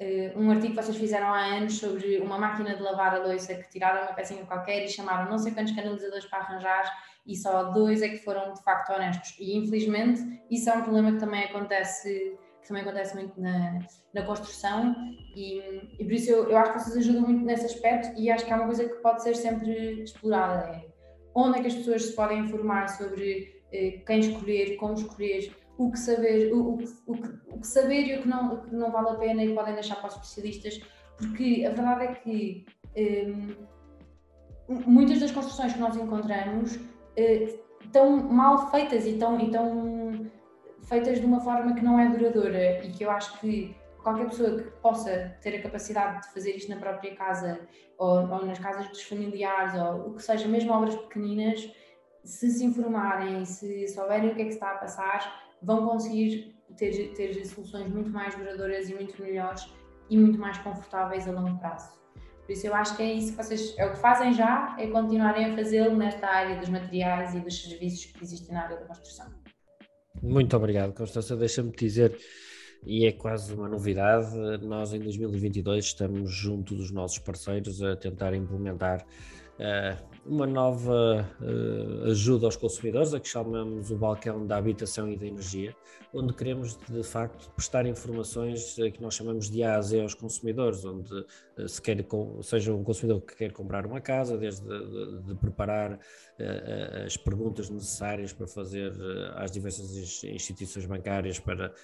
uh, 0.00 0.38
um 0.40 0.50
artigo 0.50 0.74
que 0.74 0.82
vocês 0.82 0.96
fizeram 0.96 1.32
há 1.32 1.44
anos 1.44 1.78
sobre 1.78 2.18
uma 2.18 2.38
máquina 2.38 2.74
de 2.74 2.82
lavar 2.82 3.14
a 3.14 3.18
louça 3.18 3.54
que 3.54 3.68
tiraram 3.68 4.02
uma 4.02 4.12
pecinha 4.12 4.44
qualquer 4.44 4.84
e 4.84 4.88
chamaram 4.88 5.30
não 5.30 5.38
sei 5.38 5.52
quantos 5.52 5.74
canalizadores 5.74 6.24
para 6.26 6.40
arranjar 6.40 6.90
e 7.26 7.36
só 7.36 7.64
dois 7.64 8.02
é 8.02 8.08
que 8.08 8.18
foram 8.18 8.52
de 8.52 8.62
facto 8.62 8.92
honestos. 8.92 9.36
E 9.38 9.56
infelizmente 9.56 10.20
isso 10.50 10.70
é 10.70 10.74
um 10.74 10.82
problema 10.82 11.12
que 11.12 11.18
também 11.18 11.44
acontece, 11.44 12.36
também 12.70 12.82
acontece 12.82 13.16
muito 13.16 13.40
na, 13.40 13.80
na 14.14 14.22
construção 14.22 14.94
e, 15.34 15.58
e 15.98 16.04
por 16.04 16.12
isso 16.12 16.30
eu, 16.30 16.48
eu 16.48 16.56
acho 16.56 16.72
que 16.72 16.78
vocês 16.78 16.96
ajudam 16.98 17.22
muito 17.22 17.44
nesse 17.44 17.66
aspecto 17.66 18.18
e 18.18 18.30
acho 18.30 18.46
que 18.46 18.52
é 18.52 18.56
uma 18.56 18.66
coisa 18.66 18.88
que 18.88 18.94
pode 19.02 19.22
ser 19.22 19.34
sempre 19.34 20.02
explorada. 20.02 20.76
É 20.76 20.84
onde 21.34 21.58
é 21.58 21.60
que 21.62 21.66
as 21.66 21.74
pessoas 21.74 22.04
se 22.04 22.12
podem 22.14 22.40
informar 22.40 22.88
sobre 22.88 23.62
eh, 23.72 24.02
quem 24.06 24.20
escolher, 24.20 24.76
como 24.76 24.94
escolher, 24.94 25.52
o 25.78 25.90
que 25.90 25.98
saber, 25.98 26.52
o, 26.52 26.60
o, 26.60 26.78
o, 27.06 27.12
o 27.54 27.60
que 27.60 27.66
saber 27.66 28.06
e 28.06 28.18
o 28.18 28.22
que, 28.22 28.28
não, 28.28 28.54
o 28.54 28.62
que 28.62 28.74
não 28.74 28.90
vale 28.92 29.10
a 29.10 29.14
pena 29.14 29.44
e 29.44 29.54
podem 29.54 29.74
deixar 29.74 29.96
para 29.96 30.08
os 30.08 30.14
especialistas, 30.14 30.80
porque 31.16 31.64
a 31.66 31.70
verdade 31.70 32.04
é 32.04 32.14
que 32.14 32.66
um, 32.96 33.66
muitas 34.86 35.20
das 35.20 35.30
construções 35.30 35.72
que 35.72 35.78
nós 35.78 35.96
encontramos 35.96 36.76
uh, 36.76 37.60
estão 37.84 38.16
mal 38.16 38.70
feitas 38.70 39.06
e 39.06 39.10
estão, 39.10 39.40
e 39.40 39.46
estão 39.46 39.99
feitas 40.90 41.20
de 41.20 41.24
uma 41.24 41.40
forma 41.40 41.72
que 41.72 41.84
não 41.84 41.98
é 42.00 42.08
duradoura 42.08 42.84
e 42.84 42.90
que 42.90 43.04
eu 43.04 43.10
acho 43.12 43.38
que 43.38 43.76
qualquer 44.02 44.28
pessoa 44.28 44.60
que 44.60 44.70
possa 44.82 45.36
ter 45.40 45.54
a 45.56 45.62
capacidade 45.62 46.22
de 46.22 46.34
fazer 46.34 46.50
isto 46.56 46.68
na 46.68 46.80
própria 46.80 47.14
casa 47.14 47.60
ou, 47.96 48.28
ou 48.28 48.44
nas 48.44 48.58
casas 48.58 48.88
dos 48.88 49.02
familiares 49.02 49.80
ou 49.80 50.08
o 50.08 50.14
que 50.16 50.22
seja, 50.22 50.48
mesmo 50.48 50.72
obras 50.72 50.96
pequeninas, 50.96 51.72
se 52.24 52.50
se 52.50 52.64
informarem, 52.64 53.44
se 53.44 53.86
souberem 53.86 54.30
o 54.30 54.34
que 54.34 54.42
é 54.42 54.44
que 54.46 54.52
está 54.52 54.72
a 54.72 54.78
passar, 54.78 55.44
vão 55.62 55.86
conseguir 55.86 56.56
ter, 56.76 57.14
ter 57.14 57.44
soluções 57.46 57.88
muito 57.88 58.10
mais 58.10 58.34
duradouras 58.34 58.90
e 58.90 58.94
muito 58.94 59.22
melhores 59.22 59.72
e 60.08 60.18
muito 60.18 60.40
mais 60.40 60.58
confortáveis 60.58 61.28
a 61.28 61.30
longo 61.30 61.56
prazo. 61.60 62.00
Por 62.44 62.52
isso 62.52 62.66
eu 62.66 62.74
acho 62.74 62.96
que 62.96 63.02
é 63.04 63.12
isso 63.12 63.30
que 63.30 63.36
vocês, 63.36 63.78
é 63.78 63.86
o 63.86 63.92
que 63.92 63.98
fazem 63.98 64.32
já, 64.32 64.74
é 64.76 64.88
continuarem 64.88 65.52
a 65.52 65.54
fazê-lo 65.54 65.96
nesta 65.96 66.26
área 66.26 66.56
dos 66.56 66.68
materiais 66.68 67.32
e 67.36 67.38
dos 67.38 67.62
serviços 67.62 68.06
que 68.06 68.24
existem 68.24 68.52
na 68.52 68.64
área 68.64 68.76
da 68.76 68.86
construção. 68.86 69.39
Muito 70.22 70.56
obrigado, 70.56 70.92
Constança. 70.92 71.36
Deixa-me 71.36 71.72
dizer, 71.72 72.18
e 72.84 73.06
é 73.06 73.12
quase 73.12 73.52
uma 73.54 73.68
novidade, 73.68 74.34
nós 74.62 74.92
em 74.92 75.00
2022 75.00 75.84
estamos 75.84 76.30
junto 76.30 76.74
dos 76.74 76.90
nossos 76.90 77.18
parceiros 77.18 77.82
a 77.82 77.96
tentar 77.96 78.34
implementar 78.34 79.06
uh, 79.58 80.09
uma 80.24 80.46
nova 80.46 81.28
uh, 81.40 82.10
ajuda 82.10 82.46
aos 82.46 82.56
consumidores, 82.56 83.14
a 83.14 83.20
que 83.20 83.28
chamamos 83.28 83.90
o 83.90 83.96
balcão 83.96 84.46
da 84.46 84.56
habitação 84.56 85.10
e 85.10 85.16
da 85.16 85.26
energia, 85.26 85.74
onde 86.12 86.34
queremos 86.34 86.76
de 86.76 87.02
facto 87.02 87.50
prestar 87.52 87.86
informações 87.86 88.76
uh, 88.78 88.90
que 88.92 89.00
nós 89.00 89.14
chamamos 89.14 89.50
de 89.50 89.62
A 89.62 89.76
a 89.76 89.82
Z 89.82 90.02
aos 90.02 90.14
consumidores, 90.14 90.84
onde 90.84 91.12
uh, 91.12 91.68
se 91.68 91.80
quer, 91.80 92.04
seja 92.42 92.74
um 92.74 92.84
consumidor 92.84 93.22
que 93.22 93.34
quer 93.34 93.52
comprar 93.52 93.86
uma 93.86 94.00
casa, 94.00 94.36
desde 94.36 94.62
de, 94.66 95.22
de 95.22 95.34
preparar 95.34 95.98
as 97.04 97.18
perguntas 97.18 97.68
necessárias 97.68 98.32
para 98.32 98.46
fazer 98.46 98.94
às 99.34 99.50
diversas 99.50 100.24
instituições 100.24 100.86
bancárias 100.86 101.38
para, 101.38 101.74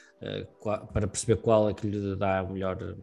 para 0.95 1.07
perceber 1.07 1.37
qual 1.43 1.69
é 1.69 1.75
que 1.75 1.87
lhe 1.87 2.17
dá 2.17 2.43
o 2.43 2.55
melhor 2.55 2.97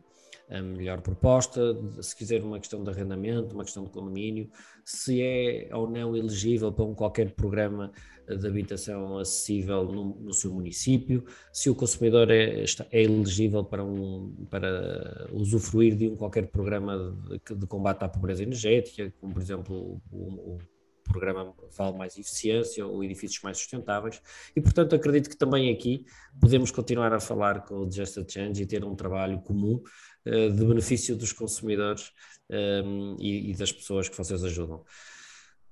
a 0.53 0.61
melhor 0.61 1.01
proposta, 1.01 1.75
se 1.99 2.15
quiser 2.15 2.43
uma 2.43 2.59
questão 2.59 2.83
de 2.83 2.89
arrendamento, 2.89 3.55
uma 3.55 3.63
questão 3.63 3.83
de 3.83 3.89
condomínio, 3.89 4.49
se 4.85 5.19
é 5.19 5.69
ou 5.73 5.89
não 5.89 6.15
elegível 6.15 6.71
para 6.71 6.85
um 6.85 6.93
qualquer 6.93 7.31
programa 7.31 7.91
de 8.27 8.47
habitação 8.47 9.17
acessível 9.17 9.83
no, 9.83 10.15
no 10.15 10.33
seu 10.33 10.53
município, 10.53 11.25
se 11.51 11.69
o 11.69 11.75
consumidor 11.75 12.29
é, 12.29 12.63
é, 12.91 13.01
elegível 13.01 13.63
para, 13.63 13.83
um, 13.83 14.45
para 14.49 15.27
usufruir 15.31 15.95
de 15.95 16.07
um 16.07 16.15
qualquer 16.15 16.47
programa 16.47 17.17
de, 17.27 17.55
de 17.55 17.65
combate 17.65 18.03
à 18.03 18.07
pobreza 18.07 18.43
energética, 18.43 19.11
como 19.19 19.33
por 19.33 19.41
exemplo 19.41 20.01
o, 20.11 20.53
o 20.53 20.57
programa 21.03 21.53
Vale 21.77 21.97
Mais 21.97 22.17
Eficiência 22.17 22.85
ou 22.85 23.03
edifícios 23.03 23.41
mais 23.43 23.57
sustentáveis, 23.57 24.21
e 24.55 24.61
portanto 24.61 24.95
acredito 24.95 25.29
que 25.29 25.37
também 25.37 25.71
aqui 25.71 26.05
podemos 26.39 26.71
continuar 26.71 27.13
a 27.13 27.19
falar 27.19 27.65
com 27.65 27.75
o 27.75 27.91
Just 27.91 28.17
a 28.17 28.25
Change 28.27 28.63
e 28.63 28.65
ter 28.65 28.83
um 28.85 28.95
trabalho 28.95 29.39
comum 29.41 29.81
de 30.25 30.65
benefício 30.65 31.15
dos 31.15 31.31
consumidores 31.31 32.11
um, 32.49 32.55
ehm, 32.55 33.15
e, 33.19 33.51
e, 33.51 33.55
das 33.55 33.71
pessoas 33.71 34.07
que 34.07 34.17
vocês 34.17 34.43
ajudam. 34.43 34.83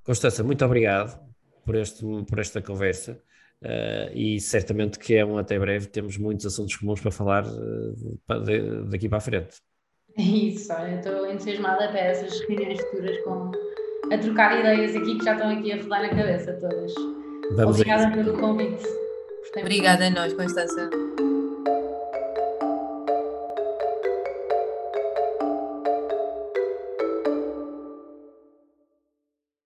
Constança, 0.04 0.44
muito 0.44 0.66
obrigado 0.66 1.20
por, 1.66 1.76
este, 1.76 2.04
por 2.28 2.40
esta 2.40 2.62
conversa. 2.62 3.22
Uh, 3.64 4.10
e 4.16 4.40
certamente 4.40 4.98
que 4.98 5.14
é 5.14 5.24
um 5.24 5.38
até 5.38 5.60
breve, 5.60 5.86
temos 5.86 6.18
muitos 6.18 6.48
assuntos 6.48 6.76
comuns 6.78 7.00
para 7.00 7.12
falar 7.12 7.46
uh, 7.46 8.90
daqui 8.90 9.08
para 9.08 9.20
a 9.20 9.22
frente. 9.22 9.62
É 10.18 10.22
isso, 10.22 10.74
olha, 10.74 10.96
estou 10.96 11.32
entusiasmada 11.32 11.88
para 11.90 12.00
essas 12.00 12.40
reuniões 12.42 12.82
futuras 12.82 13.24
com 13.24 13.52
a 14.12 14.18
trocar 14.18 14.60
ideias 14.60 14.96
aqui 14.96 15.18
que 15.18 15.24
já 15.24 15.34
estão 15.34 15.50
aqui 15.52 15.72
a 15.72 15.82
rodar 15.82 16.02
na 16.02 16.10
cabeça 16.10 16.54
todas. 16.54 16.94
Vamos 17.56 17.80
Obrigada 17.80 18.12
pelo 18.12 18.38
convite. 18.38 18.84
Obrigada 19.58 20.08
a 20.08 20.10
nós, 20.10 20.34
Constança. 20.34 20.90